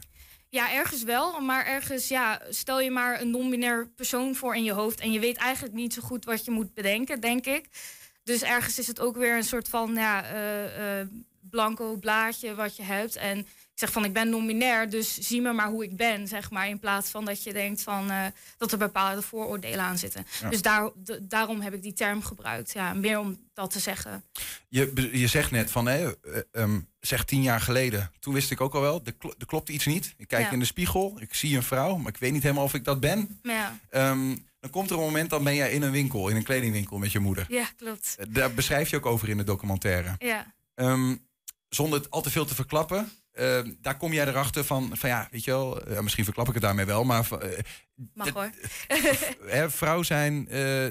Ja, 0.48 0.72
ergens 0.72 1.02
wel. 1.02 1.40
Maar 1.40 1.66
ergens, 1.66 2.08
ja, 2.08 2.40
stel 2.50 2.80
je 2.80 2.90
maar 2.90 3.20
een 3.20 3.30
non-binair 3.30 3.88
persoon 3.96 4.34
voor 4.34 4.56
in 4.56 4.64
je 4.64 4.72
hoofd. 4.72 5.00
En 5.00 5.12
je 5.12 5.20
weet 5.20 5.36
eigenlijk 5.36 5.74
niet 5.74 5.94
zo 5.94 6.02
goed 6.02 6.24
wat 6.24 6.44
je 6.44 6.50
moet 6.50 6.74
bedenken, 6.74 7.20
denk 7.20 7.46
ik. 7.46 7.68
Dus 8.24 8.42
ergens 8.42 8.78
is 8.78 8.86
het 8.86 9.00
ook 9.00 9.16
weer 9.16 9.36
een 9.36 9.44
soort 9.44 9.68
van 9.68 9.94
ja, 9.94 10.34
uh, 10.34 11.00
uh, 11.00 11.06
blanco 11.50 11.96
blaadje 11.96 12.54
wat 12.54 12.76
je 12.76 12.82
hebt. 12.82 13.16
En 13.16 13.38
ik 13.38 13.82
zeg 13.82 13.92
van 13.92 14.04
ik 14.04 14.12
ben 14.12 14.28
non-binair, 14.28 14.90
dus 14.90 15.18
zie 15.18 15.40
me 15.40 15.52
maar 15.52 15.68
hoe 15.68 15.84
ik 15.84 15.96
ben, 15.96 16.28
zeg 16.28 16.50
maar. 16.50 16.68
In 16.68 16.78
plaats 16.78 17.10
van 17.10 17.24
dat 17.24 17.42
je 17.42 17.52
denkt 17.52 17.82
van 17.82 18.10
uh, 18.10 18.26
dat 18.58 18.72
er 18.72 18.78
bepaalde 18.78 19.22
vooroordelen 19.22 19.84
aan 19.84 19.98
zitten. 19.98 20.26
Dus 20.50 20.62
daar, 20.62 20.90
daarom 21.22 21.60
heb 21.60 21.74
ik 21.74 21.82
die 21.82 21.92
term 21.92 22.22
gebruikt. 22.22 22.72
Ja, 22.72 22.94
meer 22.94 23.18
om 23.18 23.38
dat 23.54 23.70
te 23.70 23.78
zeggen. 23.78 24.24
Je, 24.68 25.10
je 25.12 25.26
zegt 25.26 25.50
net 25.50 25.70
van, 25.70 25.86
hè, 25.86 26.12
uh, 26.52 26.74
zeg 27.00 27.24
tien 27.24 27.42
jaar 27.42 27.60
geleden, 27.60 28.10
toen 28.20 28.34
wist 28.34 28.50
ik 28.50 28.60
ook 28.60 28.74
al 28.74 28.80
wel, 28.80 29.00
er, 29.04 29.14
er 29.38 29.46
klopt 29.46 29.68
iets 29.68 29.86
niet. 29.86 30.14
Ik 30.16 30.28
kijk 30.28 30.50
in 30.50 30.58
de 30.58 30.64
spiegel, 30.64 31.16
ik 31.20 31.34
zie 31.34 31.56
een 31.56 31.62
vrouw, 31.62 31.96
maar 31.96 32.12
ik 32.12 32.18
weet 32.18 32.32
niet 32.32 32.42
helemaal 32.42 32.64
of 32.64 32.74
ik 32.74 32.84
dat 32.84 33.00
ben. 33.00 33.40
Ja. 33.42 33.78
Um, 33.90 34.46
dan 34.60 34.70
komt 34.70 34.90
er 34.90 34.96
een 34.96 35.02
moment, 35.02 35.30
dan 35.30 35.44
ben 35.44 35.54
jij 35.54 35.72
in 35.72 35.82
een 35.82 35.90
winkel, 35.90 36.28
in 36.28 36.36
een 36.36 36.42
kledingwinkel 36.42 36.98
met 36.98 37.12
je 37.12 37.18
moeder. 37.18 37.46
Ja, 37.48 37.66
klopt. 37.76 38.16
Daar 38.28 38.54
beschrijf 38.54 38.90
je 38.90 38.96
ook 38.96 39.06
over 39.06 39.28
in 39.28 39.36
de 39.36 39.44
documentaire. 39.44 40.14
Ja. 40.18 40.54
Um, 40.74 41.25
zonder 41.68 41.98
het 41.98 42.10
al 42.10 42.22
te 42.22 42.30
veel 42.30 42.44
te 42.44 42.54
verklappen, 42.54 43.12
uh, 43.38 43.60
daar 43.80 43.96
kom 43.96 44.12
jij 44.12 44.26
erachter 44.26 44.64
van, 44.64 44.96
van 44.96 45.08
ja, 45.08 45.28
weet 45.30 45.44
je 45.44 45.50
wel, 45.50 45.88
uh, 45.88 46.00
misschien 46.00 46.24
verklap 46.24 46.48
ik 46.48 46.54
het 46.54 46.62
daarmee 46.62 46.84
wel, 46.84 47.04
maar. 47.04 47.28
Uh, 47.42 47.58
Mag 48.14 48.30
hoor. 48.30 48.50
hè, 49.56 49.70
vrouw 49.70 50.02
zijn, 50.02 50.44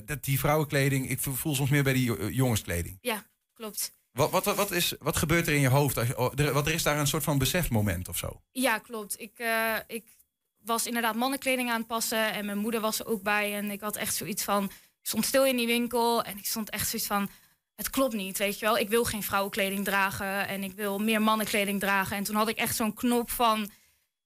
dat 0.06 0.24
die 0.24 0.40
vrouwenkleding, 0.40 1.10
ik 1.10 1.20
voel 1.20 1.56
soms 1.56 1.70
meer 1.70 1.84
bij 1.84 1.94
die 1.94 2.34
jongenskleding. 2.34 2.98
Ja, 3.02 3.26
klopt. 3.54 3.94
Wat, 4.12 4.32
wat, 4.32 4.56
wat, 4.56 4.72
is, 4.72 4.94
wat 5.00 5.16
gebeurt 5.16 5.48
er 5.48 5.54
in 5.54 5.62
je 5.62 5.70
hoofd? 5.70 5.98
Als 5.98 6.08
je, 6.08 6.18
oh, 6.18 6.32
er, 6.36 6.54
wat, 6.54 6.68
er 6.68 6.74
is 6.74 6.84
daar 6.84 6.98
een 6.98 7.08
soort 7.08 7.24
van 7.24 7.38
besefmoment 7.38 8.08
of 8.08 8.18
zo? 8.18 8.42
Ja, 8.52 8.78
klopt. 8.78 9.20
Ik, 9.20 9.44
ik 9.88 10.06
was 10.64 10.86
inderdaad 10.86 11.16
mannenkleding 11.16 11.70
aan 11.70 11.78
het 11.80 11.88
passen 11.88 12.34
en 12.34 12.46
mijn 12.46 12.58
moeder 12.58 12.82
was 12.82 13.00
er 13.00 13.08
ook 13.08 13.22
bij. 13.22 13.56
En 13.56 13.72
ik 13.72 13.82
had 13.82 13.96
echt 13.96 14.16
zoiets 14.16 14.44
van, 14.44 14.64
ik 14.64 15.08
stond 15.08 15.26
stil 15.26 15.46
in 15.46 15.58
die 15.58 15.68
winkel 15.68 16.24
en 16.24 16.38
ik 16.38 16.46
stond 16.46 16.70
echt 16.70 16.90
zoiets 16.90 17.08
van, 17.08 17.30
het 17.76 17.90
klopt 17.90 18.14
niet, 18.14 18.38
weet 18.38 18.60
je 18.60 18.66
wel. 18.66 18.78
Ik 18.78 18.90
wil 18.90 19.04
geen 19.04 19.24
vrouwenkleding 19.24 19.86
dragen 19.86 20.48
en 20.48 20.64
ik 20.64 20.74
wil 20.74 21.00
meer 21.00 21.22
mannenkleding 21.22 21.80
dragen. 21.80 22.18
En 22.18 22.24
toen 22.24 22.36
had 22.36 22.48
ik 22.48 22.58
echt 22.58 22.76
zo'n 22.76 22.94
knop 22.94 23.32
van, 23.32 23.70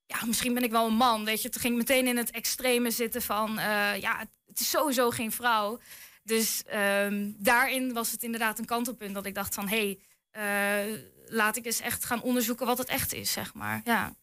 ja, 0.06 0.26
misschien 0.26 0.54
ben 0.54 0.64
ik 0.64 0.72
wel 0.72 0.88
een 0.88 0.94
man, 0.94 1.26
weet 1.26 1.42
je. 1.42 1.50
Toen 1.50 1.62
ging 1.62 1.74
ik 1.74 1.80
meteen 1.80 2.08
in 2.08 2.18
het 2.18 2.32
extreme 2.32 2.92
zitten 2.92 3.22
van, 3.22 3.60
uh, 3.60 3.98
ja, 3.98 4.20
het 4.46 4.60
is 4.60 4.70
sowieso 4.70 5.10
geen 5.10 5.32
vrouw. 5.32 5.80
Dus 6.24 6.64
um, 6.74 7.36
daarin 7.38 7.94
was 7.94 8.12
het 8.12 8.24
inderdaad 8.24 8.60
een 8.60 8.66
kantelpunt 8.66 9.14
dat 9.14 9.26
ik 9.26 9.36
dacht 9.36 9.54
van, 9.54 9.68
hé, 9.68 9.98
hey, 10.32 10.88
uh, 10.88 11.00
laat 11.26 11.56
ik 11.58 11.66
eens 11.66 11.80
echt 11.80 12.06
gaan 12.06 12.22
onderzoeken 12.22 12.66
wat 12.66 12.78
het 12.78 12.88
echt 12.88 13.14
is, 13.14 13.32
zeg 13.32 13.54
maar. 13.54 13.82
Ja. 13.84 14.16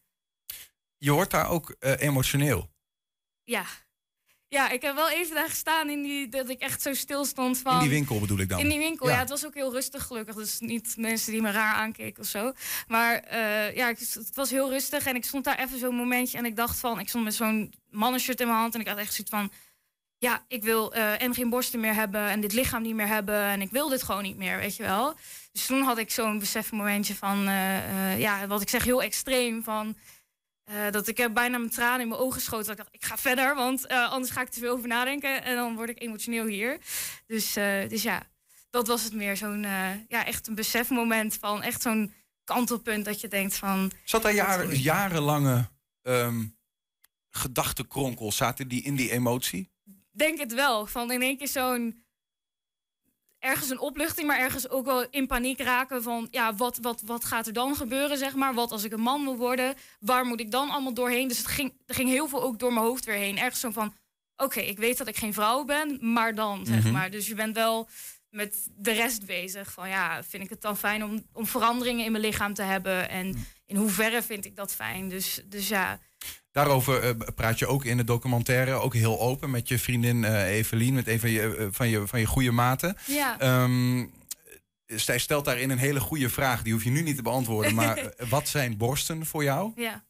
Je 0.97 1.11
hoort 1.11 1.31
daar 1.31 1.49
ook 1.49 1.77
uh, 1.81 2.01
emotioneel. 2.01 2.71
Ja. 3.45 3.65
Ja, 4.49 4.71
ik 4.71 4.83
heb 4.83 4.95
wel 4.95 5.11
even 5.11 5.35
daar 5.35 5.49
gestaan 5.49 5.91
in 5.91 6.03
die, 6.03 6.29
dat 6.29 6.49
ik 6.49 6.61
echt 6.61 6.83
zo 6.83 6.95
stil 6.95 7.25
stond 7.25 7.59
van... 7.59 7.75
In 7.75 7.81
die 7.81 7.89
winkel 7.89 8.21
bedoel 8.21 8.39
ik 8.39 8.49
dan? 8.49 8.59
In 8.59 8.69
die 8.69 8.79
winkel, 8.79 9.09
ja. 9.09 9.19
het 9.19 9.29
was 9.29 9.47
ook 9.47 9.55
heel 9.55 9.73
rustig 9.73 10.03
gelukkig. 10.03 10.35
Dus 10.35 10.59
niet 10.59 10.95
mensen 10.97 11.33
die 11.33 11.41
me 11.41 11.51
raar 11.51 11.75
aankeken 11.75 12.23
of 12.23 12.29
zo. 12.29 12.53
Maar 12.89 13.25
uh, 13.33 13.77
ja, 13.77 13.87
het 13.87 14.31
was 14.35 14.51
heel 14.51 14.71
rustig. 14.71 15.07
En 15.07 15.15
ik 15.15 15.25
stond 15.25 15.45
daar 15.45 15.59
even 15.59 15.79
zo'n 15.79 15.95
momentje 15.95 16.39
en 16.39 16.45
ik 16.45 16.57
dacht 16.57 16.79
van... 16.79 17.01
Ik 17.01 17.09
stond 17.09 17.25
met 17.25 17.35
zo'n 17.35 17.75
mannenshirt 17.91 18.41
in 18.41 18.47
mijn 18.47 18.59
hand 18.59 18.75
en 18.75 18.81
ik 18.81 18.89
had 18.89 18.99
echt 18.99 19.15
zoiets 19.15 19.35
van... 19.35 19.53
Ja, 20.19 20.45
ik 20.49 20.63
wil 20.63 20.97
uh, 20.97 21.23
en 21.23 21.35
geen 21.35 21.51
borsten 21.51 21.81
meer 21.81 21.95
hebben 21.95 22.29
en 22.29 22.41
dit 22.41 22.53
lichaam 22.53 22.83
niet 22.83 22.95
meer 22.95 23.07
hebben. 23.07 23.41
En 23.41 23.61
ik 23.61 23.71
wil 23.71 23.89
dit 23.89 24.03
gewoon 24.03 24.23
niet 24.23 24.37
meer, 24.37 24.59
weet 24.59 24.77
je 24.77 24.83
wel. 24.83 25.15
Dus 25.53 25.67
toen 25.67 25.83
had 25.83 25.99
ik 25.99 26.11
zo'n 26.11 26.39
besefmomentje 26.39 27.15
van... 27.15 27.49
Uh, 27.49 28.21
ja, 28.21 28.47
wat 28.47 28.63
ik 28.63 28.69
zeg, 28.69 28.85
heel 28.85 29.03
extreem 29.03 29.63
van... 29.63 29.97
Uh, 30.71 30.91
dat 30.91 31.09
ik 31.09 31.17
heb 31.17 31.35
bijna 31.35 31.59
mijn 31.59 31.71
tranen 31.71 32.01
in 32.01 32.09
mijn 32.09 32.21
ogen 32.21 32.35
geschoten. 32.35 32.67
Dat 32.67 32.79
ik 32.79 32.83
dacht, 32.85 32.95
ik 32.95 33.05
ga 33.05 33.19
verder, 33.19 33.55
want 33.55 33.91
uh, 33.91 34.11
anders 34.11 34.33
ga 34.33 34.41
ik 34.41 34.49
te 34.49 34.59
veel 34.59 34.73
over 34.73 34.89
nadenken. 34.89 35.43
En 35.43 35.57
dan 35.57 35.75
word 35.75 35.89
ik 35.89 36.03
emotioneel 36.03 36.47
hier. 36.47 36.79
Dus, 37.27 37.53
dus 37.89 38.03
ja, 38.03 38.23
dat 38.71 38.87
was 38.87 39.03
het 39.03 39.13
meer. 39.13 39.37
Zo'n, 39.37 39.63
ja, 40.09 40.25
echt 40.25 40.47
een 40.47 40.55
besefmoment 40.55 41.35
van 41.35 41.63
echt 41.63 41.83
zo'n 41.83 42.15
kantelpunt 42.45 43.05
dat 43.05 43.21
je 43.21 43.29
denkt 43.29 43.57
van... 43.57 43.93
Zat 44.05 44.23
daar 44.23 44.35
jaren, 44.35 44.79
jarenlange 44.79 45.71
um, 46.03 46.57
gedachtenkronkel, 47.31 48.33
zaten 48.33 48.69
die 48.69 48.83
in 48.83 48.97
die 48.97 49.11
emotie? 49.11 49.71
Denk 50.13 50.39
het 50.39 50.55
wel. 50.55 50.87
Van 50.87 51.13
in 51.13 51.23
één 51.23 51.39
keer 51.39 51.49
zo'n 51.49 52.05
ergens 53.47 53.71
een 53.71 53.79
opluchting, 53.79 54.27
maar 54.27 54.39
ergens 54.39 54.69
ook 54.69 54.85
wel 54.85 55.07
in 55.11 55.27
paniek 55.27 55.61
raken 55.61 56.03
van 56.03 56.29
ja, 56.31 56.55
wat, 56.55 56.79
wat, 56.83 57.03
wat 57.05 57.25
gaat 57.25 57.47
er 57.47 57.53
dan 57.53 57.77
gebeuren, 57.77 58.19
zeg 58.19 58.35
maar? 58.35 58.55
Wat 58.55 58.71
als 58.71 58.85
ik 58.85 58.93
een 58.93 59.01
man 59.01 59.25
wil 59.25 59.37
worden? 59.37 59.75
Waar 60.01 60.25
moet 60.25 60.41
ik 60.41 60.51
dan 60.51 60.71
allemaal 60.71 60.95
doorheen? 60.95 61.29
Dus 61.29 61.39
het 61.39 61.47
ging, 61.47 61.73
er 61.87 61.95
ging 61.95 62.09
heel 62.09 62.29
veel 62.29 62.43
ook 62.43 62.59
door 62.59 62.73
mijn 62.73 62.87
hoofd 62.87 63.05
weer 63.05 63.15
heen. 63.15 63.39
Ergens 63.39 63.61
zo 63.61 63.71
van, 63.71 63.95
oké, 64.37 64.61
ik 64.61 64.79
weet 64.79 64.99
dat 64.99 65.09
ik 65.09 65.17
geen 65.17 65.35
vrouw 65.35 65.65
ben, 65.65 65.99
maar 66.13 66.35
dan, 66.35 66.67
zeg 66.67 66.91
maar. 66.91 67.11
Dus 67.11 67.27
je 67.27 67.35
bent 67.35 67.55
wel 67.55 67.89
met 68.31 68.69
de 68.77 68.93
rest 68.93 69.27
bezig. 69.27 69.73
Van 69.73 69.89
ja, 69.89 70.23
vind 70.23 70.43
ik 70.43 70.51
het 70.51 70.61
dan 70.61 70.77
fijn 70.77 71.05
om, 71.05 71.27
om 71.33 71.47
veranderingen 71.47 72.05
in 72.05 72.13
mijn 72.13 72.25
lichaam 72.25 72.55
te 72.55 72.63
hebben? 72.63 73.09
En 73.09 73.47
in 73.67 73.77
hoeverre 73.77 74.23
vind 74.23 74.45
ik 74.45 74.57
dat 74.57 74.75
fijn? 74.75 75.09
Dus, 75.09 75.41
dus 75.45 75.69
ja. 75.69 76.01
Daarover 76.57 77.05
uh, 77.05 77.11
praat 77.35 77.59
je 77.59 77.67
ook 77.67 77.85
in 77.85 77.97
de 77.97 78.05
documentaire, 78.05 78.73
ook 78.73 78.95
heel 78.95 79.21
open 79.21 79.51
met 79.51 79.69
je 79.69 79.79
vriendin 79.79 80.23
uh, 80.23 80.45
Evelien, 80.45 80.95
met 80.95 81.09
een 81.09 81.21
van 81.21 81.31
je, 81.31 81.57
uh, 81.59 81.67
van 81.71 81.89
je, 81.89 82.07
van 82.07 82.21
je 82.21 82.27
goede 82.27 82.51
maten. 82.51 82.97
Ja. 83.07 83.63
Um, 83.63 84.13
zij 84.87 85.19
stelt 85.19 85.45
daarin 85.45 85.71
een 85.71 85.79
hele 85.79 86.01
goede 86.01 86.29
vraag, 86.31 86.63
die 86.63 86.73
hoef 86.73 86.85
je 86.85 86.91
nu 86.91 87.03
niet 87.03 87.17
te 87.17 87.23
beantwoorden. 87.23 87.75
Maar 87.75 88.13
wat 88.29 88.49
zijn 88.49 88.77
borsten 88.77 89.27
voor 89.27 89.43
jou? 89.43 89.73
Ja. 89.77 90.05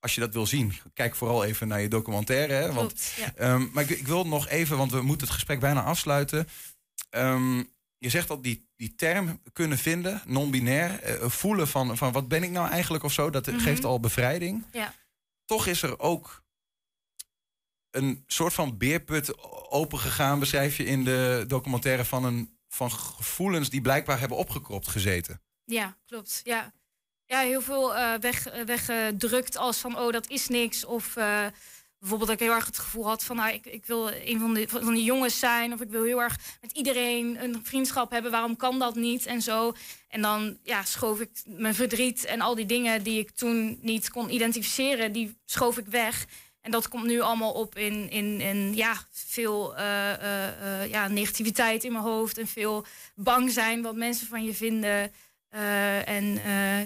Als 0.00 0.14
je 0.14 0.20
dat 0.20 0.32
wil 0.32 0.46
zien, 0.46 0.72
kijk 0.94 1.14
vooral 1.14 1.44
even 1.44 1.68
naar 1.68 1.80
je 1.80 1.88
documentaire. 1.88 2.52
Hè? 2.52 2.72
Want, 2.72 2.76
Klopt, 2.76 3.12
ja. 3.36 3.52
um, 3.52 3.70
maar 3.72 3.82
ik, 3.82 3.90
ik, 3.90 4.06
wil 4.06 4.26
nog 4.26 4.48
even, 4.48 4.76
want 4.76 4.92
we 4.92 5.02
moeten 5.02 5.26
het 5.26 5.36
gesprek 5.36 5.60
bijna 5.60 5.82
afsluiten. 5.82 6.48
Um, 7.10 7.68
je 7.98 8.08
zegt 8.08 8.28
dat 8.28 8.42
die, 8.42 8.68
die 8.76 8.94
term 8.96 9.40
kunnen 9.52 9.78
vinden, 9.78 10.22
non-binair, 10.26 11.00
voelen 11.20 11.68
van, 11.68 11.96
van 11.96 12.12
wat 12.12 12.28
ben 12.28 12.42
ik 12.42 12.50
nou 12.50 12.68
eigenlijk 12.70 13.04
of 13.04 13.12
zo, 13.12 13.30
dat 13.30 13.46
Mhm. 13.46 13.58
geeft 13.58 13.84
al 13.84 14.00
bevrijding. 14.00 14.64
Ja. 14.72 14.94
Toch 15.44 15.66
is 15.66 15.82
er 15.82 15.98
ook 15.98 16.42
een 17.90 18.24
soort 18.26 18.52
van 18.52 18.78
beerput 18.78 19.42
opengegaan, 19.70 20.38
beschrijf 20.38 20.76
je 20.76 20.84
in 20.84 21.04
de 21.04 21.44
documentaire 21.46 22.04
van, 22.04 22.24
een, 22.24 22.58
van 22.68 22.90
gevoelens 22.90 23.70
die 23.70 23.80
blijkbaar 23.80 24.18
hebben 24.18 24.36
opgekropt 24.36 24.88
gezeten. 24.88 25.42
Ja, 25.64 25.96
klopt. 26.06 26.40
Ja, 26.44 26.72
ja 27.24 27.40
heel 27.40 27.62
veel 27.62 27.96
uh, 27.96 28.14
weg, 28.14 28.64
weggedrukt 28.64 29.56
als 29.56 29.78
van 29.78 29.98
oh, 29.98 30.12
dat 30.12 30.28
is 30.28 30.48
niks. 30.48 30.84
Of 30.84 31.16
uh, 31.16 31.46
bijvoorbeeld 32.04 32.30
dat 32.30 32.40
ik 32.40 32.46
heel 32.46 32.56
erg 32.56 32.66
het 32.66 32.78
gevoel 32.78 33.06
had 33.06 33.24
van 33.24 33.36
nou, 33.36 33.52
ik, 33.52 33.66
ik 33.66 33.86
wil 33.86 34.10
een 34.10 34.40
van 34.40 34.54
de, 34.54 34.68
van 34.68 34.94
die 34.94 35.04
jongens 35.04 35.38
zijn. 35.38 35.72
Of 35.72 35.80
ik 35.80 35.90
wil 35.90 36.02
heel 36.02 36.22
erg 36.22 36.38
met 36.60 36.72
iedereen 36.72 37.42
een 37.42 37.60
vriendschap 37.62 38.10
hebben. 38.10 38.30
Waarom 38.30 38.56
kan 38.56 38.78
dat 38.78 38.94
niet? 38.94 39.26
En 39.26 39.42
zo. 39.42 39.72
En 40.08 40.22
dan 40.22 40.58
ja, 40.62 40.84
schoof 40.84 41.20
ik 41.20 41.30
mijn 41.44 41.74
verdriet 41.74 42.24
en 42.24 42.40
al 42.40 42.54
die 42.54 42.66
dingen 42.66 43.02
die 43.02 43.18
ik 43.18 43.30
toen 43.30 43.78
niet 43.80 44.10
kon 44.10 44.34
identificeren, 44.34 45.12
die 45.12 45.36
schoof 45.44 45.78
ik 45.78 45.86
weg. 45.86 46.26
En 46.60 46.70
dat 46.70 46.88
komt 46.88 47.04
nu 47.04 47.20
allemaal 47.20 47.52
op 47.52 47.76
in, 47.76 48.10
in, 48.10 48.40
in 48.40 48.74
ja, 48.74 48.94
veel 49.10 49.78
uh, 49.78 50.12
uh, 50.22 50.90
ja, 50.90 51.08
negativiteit 51.08 51.84
in 51.84 51.92
mijn 51.92 52.04
hoofd. 52.04 52.38
En 52.38 52.46
veel 52.46 52.84
bang 53.14 53.50
zijn 53.50 53.82
wat 53.82 53.94
mensen 53.94 54.26
van 54.26 54.44
je 54.44 54.54
vinden. 54.54 55.12
Uh, 55.54 56.08
en 56.08 56.24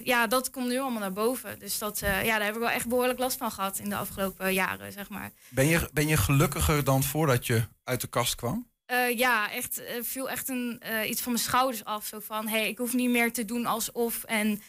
ja, 0.05 0.27
dat 0.27 0.51
komt 0.51 0.69
nu 0.69 0.79
allemaal 0.79 1.01
naar 1.01 1.13
boven. 1.13 1.59
Dus 1.59 1.79
dat, 1.79 1.99
ja, 1.99 2.23
daar 2.23 2.45
heb 2.45 2.55
ik 2.55 2.61
wel 2.61 2.71
echt 2.71 2.89
behoorlijk 2.89 3.19
last 3.19 3.37
van 3.37 3.51
gehad 3.51 3.79
in 3.79 3.89
de 3.89 3.97
afgelopen 3.97 4.53
jaren, 4.53 4.93
zeg 4.93 5.09
maar. 5.09 5.33
Ben 5.49 5.67
je, 5.67 5.91
ben 5.93 6.07
je 6.07 6.17
gelukkiger 6.17 6.85
dan 6.85 7.03
voordat 7.03 7.47
je 7.47 7.69
uit 7.85 8.01
de 8.01 8.07
kast 8.07 8.35
kwam? 8.35 8.71
Ja, 9.15 9.51
echt 9.51 9.83
viel 10.01 10.31
echt 10.31 10.49
een, 10.49 10.83
iets 11.07 11.21
van 11.21 11.33
mijn 11.33 11.45
schouders 11.45 11.85
af. 11.85 12.07
Zo 12.07 12.21
van, 12.21 12.49
hé, 12.49 12.59
hey, 12.59 12.69
ik 12.69 12.79
hoef 12.79 12.95
niet 12.95 13.11
meer 13.11 13.33
te 13.33 13.45
doen 13.45 13.67
alsof. 13.67 14.25
En 14.25 14.63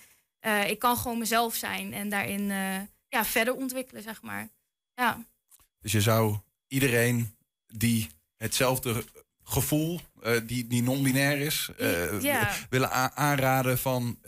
ik 0.67 0.79
kan 0.79 0.97
gewoon 0.97 1.17
mezelf 1.17 1.55
zijn. 1.55 1.93
En 1.93 2.09
daarin 2.09 2.45
ja, 3.07 3.25
verder 3.25 3.53
ontwikkelen, 3.53 4.03
zeg 4.03 4.21
maar. 4.21 4.49
Ja. 4.93 5.25
Dus 5.79 5.91
je 5.91 6.01
zou 6.01 6.37
iedereen 6.67 7.35
die 7.67 8.09
hetzelfde 8.37 9.03
gevoel, 9.49 9.99
die, 10.45 10.67
die 10.67 10.83
non-binair 10.83 11.39
is, 11.39 11.69
ja. 12.21 12.51
willen 12.69 12.91
aanraden 13.15 13.77
van 13.77 14.19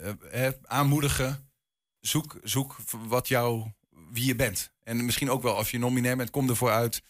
aanmoedigen. 0.62 1.50
Zoek, 2.00 2.40
zoek 2.42 2.76
wat 3.06 3.28
jou, 3.28 3.70
wie 4.12 4.26
je 4.26 4.36
bent. 4.36 4.72
En 4.82 5.04
misschien 5.04 5.30
ook 5.30 5.42
wel 5.42 5.56
als 5.56 5.70
je 5.70 5.78
non-binair 5.78 6.16
bent, 6.16 6.30
kom 6.30 6.48
ervoor 6.48 6.70
uit 6.70 7.02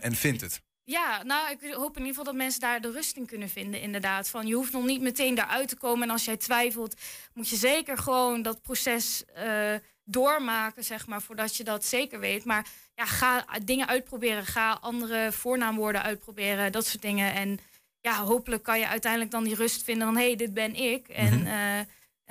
en 0.00 0.14
vind 0.14 0.40
het. 0.40 0.62
Ja, 0.84 1.22
nou, 1.22 1.50
ik 1.50 1.60
hoop 1.60 1.96
in 1.96 2.04
ieder 2.04 2.08
geval 2.08 2.24
dat 2.24 2.34
mensen 2.34 2.60
daar 2.60 2.80
de 2.80 2.90
rust 2.90 3.16
in 3.16 3.26
kunnen 3.26 3.48
vinden, 3.48 3.80
inderdaad. 3.80 4.28
Van, 4.28 4.46
je 4.46 4.54
hoeft 4.54 4.72
nog 4.72 4.84
niet 4.84 5.00
meteen 5.00 5.34
daaruit 5.34 5.68
te 5.68 5.76
komen. 5.76 6.02
En 6.02 6.10
als 6.10 6.24
jij 6.24 6.36
twijfelt, 6.36 7.00
moet 7.34 7.48
je 7.48 7.56
zeker 7.56 7.98
gewoon 7.98 8.42
dat 8.42 8.62
proces 8.62 9.22
uh, 9.38 9.74
doormaken, 10.04 10.84
zeg 10.84 11.06
maar, 11.06 11.22
voordat 11.22 11.56
je 11.56 11.64
dat 11.64 11.84
zeker 11.84 12.20
weet. 12.20 12.44
Maar 12.44 12.66
ja, 13.02 13.08
ga 13.08 13.44
dingen 13.64 13.88
uitproberen. 13.88 14.46
Ga 14.46 14.78
andere 14.80 15.32
voornaamwoorden 15.32 16.02
uitproberen, 16.02 16.72
dat 16.72 16.86
soort 16.86 17.02
dingen. 17.02 17.34
En 17.34 17.58
ja, 18.00 18.24
hopelijk 18.24 18.62
kan 18.62 18.78
je 18.78 18.88
uiteindelijk 18.88 19.30
dan 19.30 19.44
die 19.44 19.54
rust 19.54 19.82
vinden 19.84 20.06
van, 20.06 20.16
hé, 20.16 20.26
hey, 20.26 20.36
dit 20.36 20.54
ben 20.54 20.74
ik. 20.74 21.08
En 21.08 21.46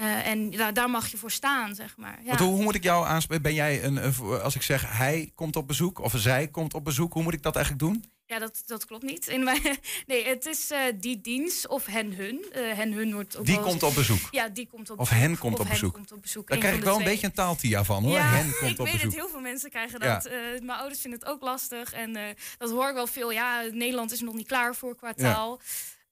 uh, 0.02 0.20
Eh, 0.20 0.28
en 0.28 0.50
daar, 0.50 0.74
daar 0.74 0.90
mag 0.90 1.08
je 1.08 1.18
voor 1.18 1.32
staan, 1.32 1.76
zeg 1.76 1.98
maar. 1.98 2.20
Ja. 2.22 2.28
Want 2.28 2.40
hoe, 2.40 2.50
hoe 2.54 2.64
moet 2.64 2.76
ik 2.76 2.84
jou 2.84 3.06
aanspreken? 3.06 3.44
Ben 3.44 3.54
jij 3.54 3.84
een, 3.84 4.00
als 4.42 4.56
ik 4.56 4.62
zeg 4.62 4.98
hij 4.98 5.32
komt 5.36 5.56
op 5.56 5.68
bezoek 5.68 6.00
of 6.00 6.14
zij 6.16 6.48
komt 6.48 6.74
op 6.74 6.84
bezoek, 6.84 7.14
hoe 7.14 7.24
moet 7.24 7.34
ik 7.34 7.44
dat 7.44 7.56
eigenlijk 7.56 7.86
doen? 7.86 8.06
Ja, 8.26 8.40
dat, 8.40 8.64
dat 8.66 8.86
klopt 8.86 9.04
niet. 9.04 9.28
In 9.28 9.44
mijn, 9.44 9.62
nee, 10.08 10.26
het 10.28 10.46
is 10.46 10.72
eh, 10.72 10.80
die 11.00 11.22
dienst 11.22 11.68
of 11.68 11.86
hen 11.86 12.14
hun. 12.16 12.46
Eh, 12.52 12.62
hen 12.78 12.92
hun 12.92 13.14
wordt 13.14 13.38
ook 13.38 13.46
Die 13.46 13.56
wel- 13.56 13.64
komt 13.64 13.84
op 13.84 13.94
bezoek. 13.96 14.20
Ja, 14.32 14.50
die 14.50 14.68
komt 14.68 14.90
op 14.90 15.00
Of 15.00 15.10
bezoek. 15.10 15.24
hen 15.24 15.38
komt 15.38 15.54
Of 15.54 15.60
op 15.60 15.66
hen 15.66 15.74
bezoek. 15.76 15.94
komt 15.94 16.12
op 16.12 16.22
bezoek. 16.22 16.48
Daar 16.48 16.58
Eén 16.58 16.64
krijg 16.64 16.78
ik 16.78 16.84
wel 16.84 16.98
een 16.98 17.04
beetje 17.04 17.26
een 17.28 17.34
taaltia 17.34 17.84
van 17.84 18.04
hoor. 18.04 18.14
Ja, 18.14 18.30
Hen 18.30 18.52
komt 18.60 18.72
ik 18.72 18.80
op 18.80 18.86
weet 18.86 18.94
bezoek. 18.94 19.12
het. 19.12 19.20
Heel 19.22 19.30
veel 19.30 19.40
mensen 19.40 19.70
krijgen 19.70 20.00
Ja. 20.04 20.14
dat. 20.14 20.32
Mijn 20.64 20.70
ouders 20.80 21.02
vinden 21.02 21.20
het 21.20 21.30
ook 21.30 21.42
lastig. 21.42 21.94
En 21.94 22.18
dat 22.58 22.72
hoor 22.72 22.88
ik 22.90 22.94
wel 22.94 23.08
veel. 23.08 23.32
Ja, 23.32 23.62
Nederland 23.72 24.12
is 24.12 24.20
nog 24.22 24.34
niet 24.34 24.48
klaar 24.48 24.76
voor 24.76 24.96
qua 24.96 25.14
Ja. 25.16 25.58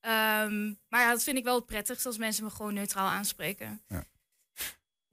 Ehm, 0.02 0.66
maar 0.90 1.02
ja, 1.02 1.10
dat 1.12 1.24
vind 1.24 1.38
ik 1.38 1.44
wel 1.44 1.56
het 1.56 1.66
prettigst 1.66 2.06
als 2.06 2.18
mensen 2.18 2.44
me 2.44 2.50
gewoon 2.50 2.74
neutraal 2.74 3.08
aanspreken. 3.08 3.82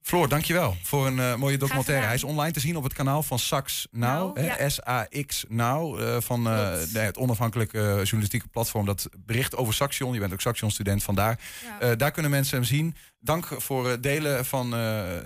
Floor, 0.01 0.29
dankjewel 0.29 0.77
voor 0.83 1.07
een 1.07 1.19
eh, 1.19 1.35
mooie 1.35 1.57
documentaire. 1.57 2.05
Hij 2.05 2.15
is 2.15 2.23
online 2.23 2.51
te 2.51 2.59
zien 2.59 2.75
op 2.77 2.83
het 2.83 2.93
kanaal 2.93 3.23
van 3.23 3.39
Sax 3.39 3.87
Now. 3.91 4.35
Nou, 4.37 4.47
ja. 4.47 4.69
S-A-X 4.69 5.45
Now. 5.47 5.99
eh, 6.01 6.21
van 6.21 6.47
eh, 6.47 6.73
nee, 6.93 7.03
het 7.03 7.17
onafhankelijke 7.17 7.77
journalistieke 7.77 8.47
platform 8.47 8.85
dat 8.85 9.09
bericht 9.17 9.55
over 9.55 9.73
Saxion. 9.73 10.13
Je 10.13 10.19
bent 10.19 10.33
ook 10.33 10.41
Saxion-student 10.41 11.03
vandaar. 11.03 11.39
Ja. 11.79 11.95
Daar 11.95 12.11
kunnen 12.11 12.31
mensen 12.31 12.55
hem 12.55 12.65
zien. 12.65 12.95
Dank 13.19 13.45
voor 13.45 13.89
het 13.89 14.03
delen 14.03 14.45
van, 14.45 14.69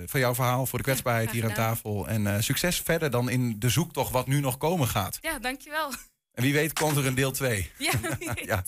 van 0.05 0.19
jouw 0.19 0.35
verhaal, 0.35 0.65
voor 0.65 0.77
de 0.79 0.85
kwetsbaarheid 0.85 1.31
hier 1.31 1.45
aan 1.45 1.53
tafel. 1.53 2.07
En 2.07 2.43
succes 2.43 2.79
verder 2.79 3.09
dan 3.11 3.29
in 3.29 3.59
de 3.59 3.69
zoektocht 3.69 4.11
wat 4.11 4.27
nu 4.27 4.39
nog 4.39 4.57
komen 4.57 4.87
gaat. 4.87 5.17
ja, 5.21 5.39
dankjewel. 5.39 5.91
En 6.31 6.43
wie 6.43 6.53
weet 6.53 6.73
komt 6.73 6.97
er 6.97 7.05
een 7.05 7.15
deel 7.15 7.31
2. 7.31 7.71
Ja. 7.77 7.91
Ja. 8.45 8.63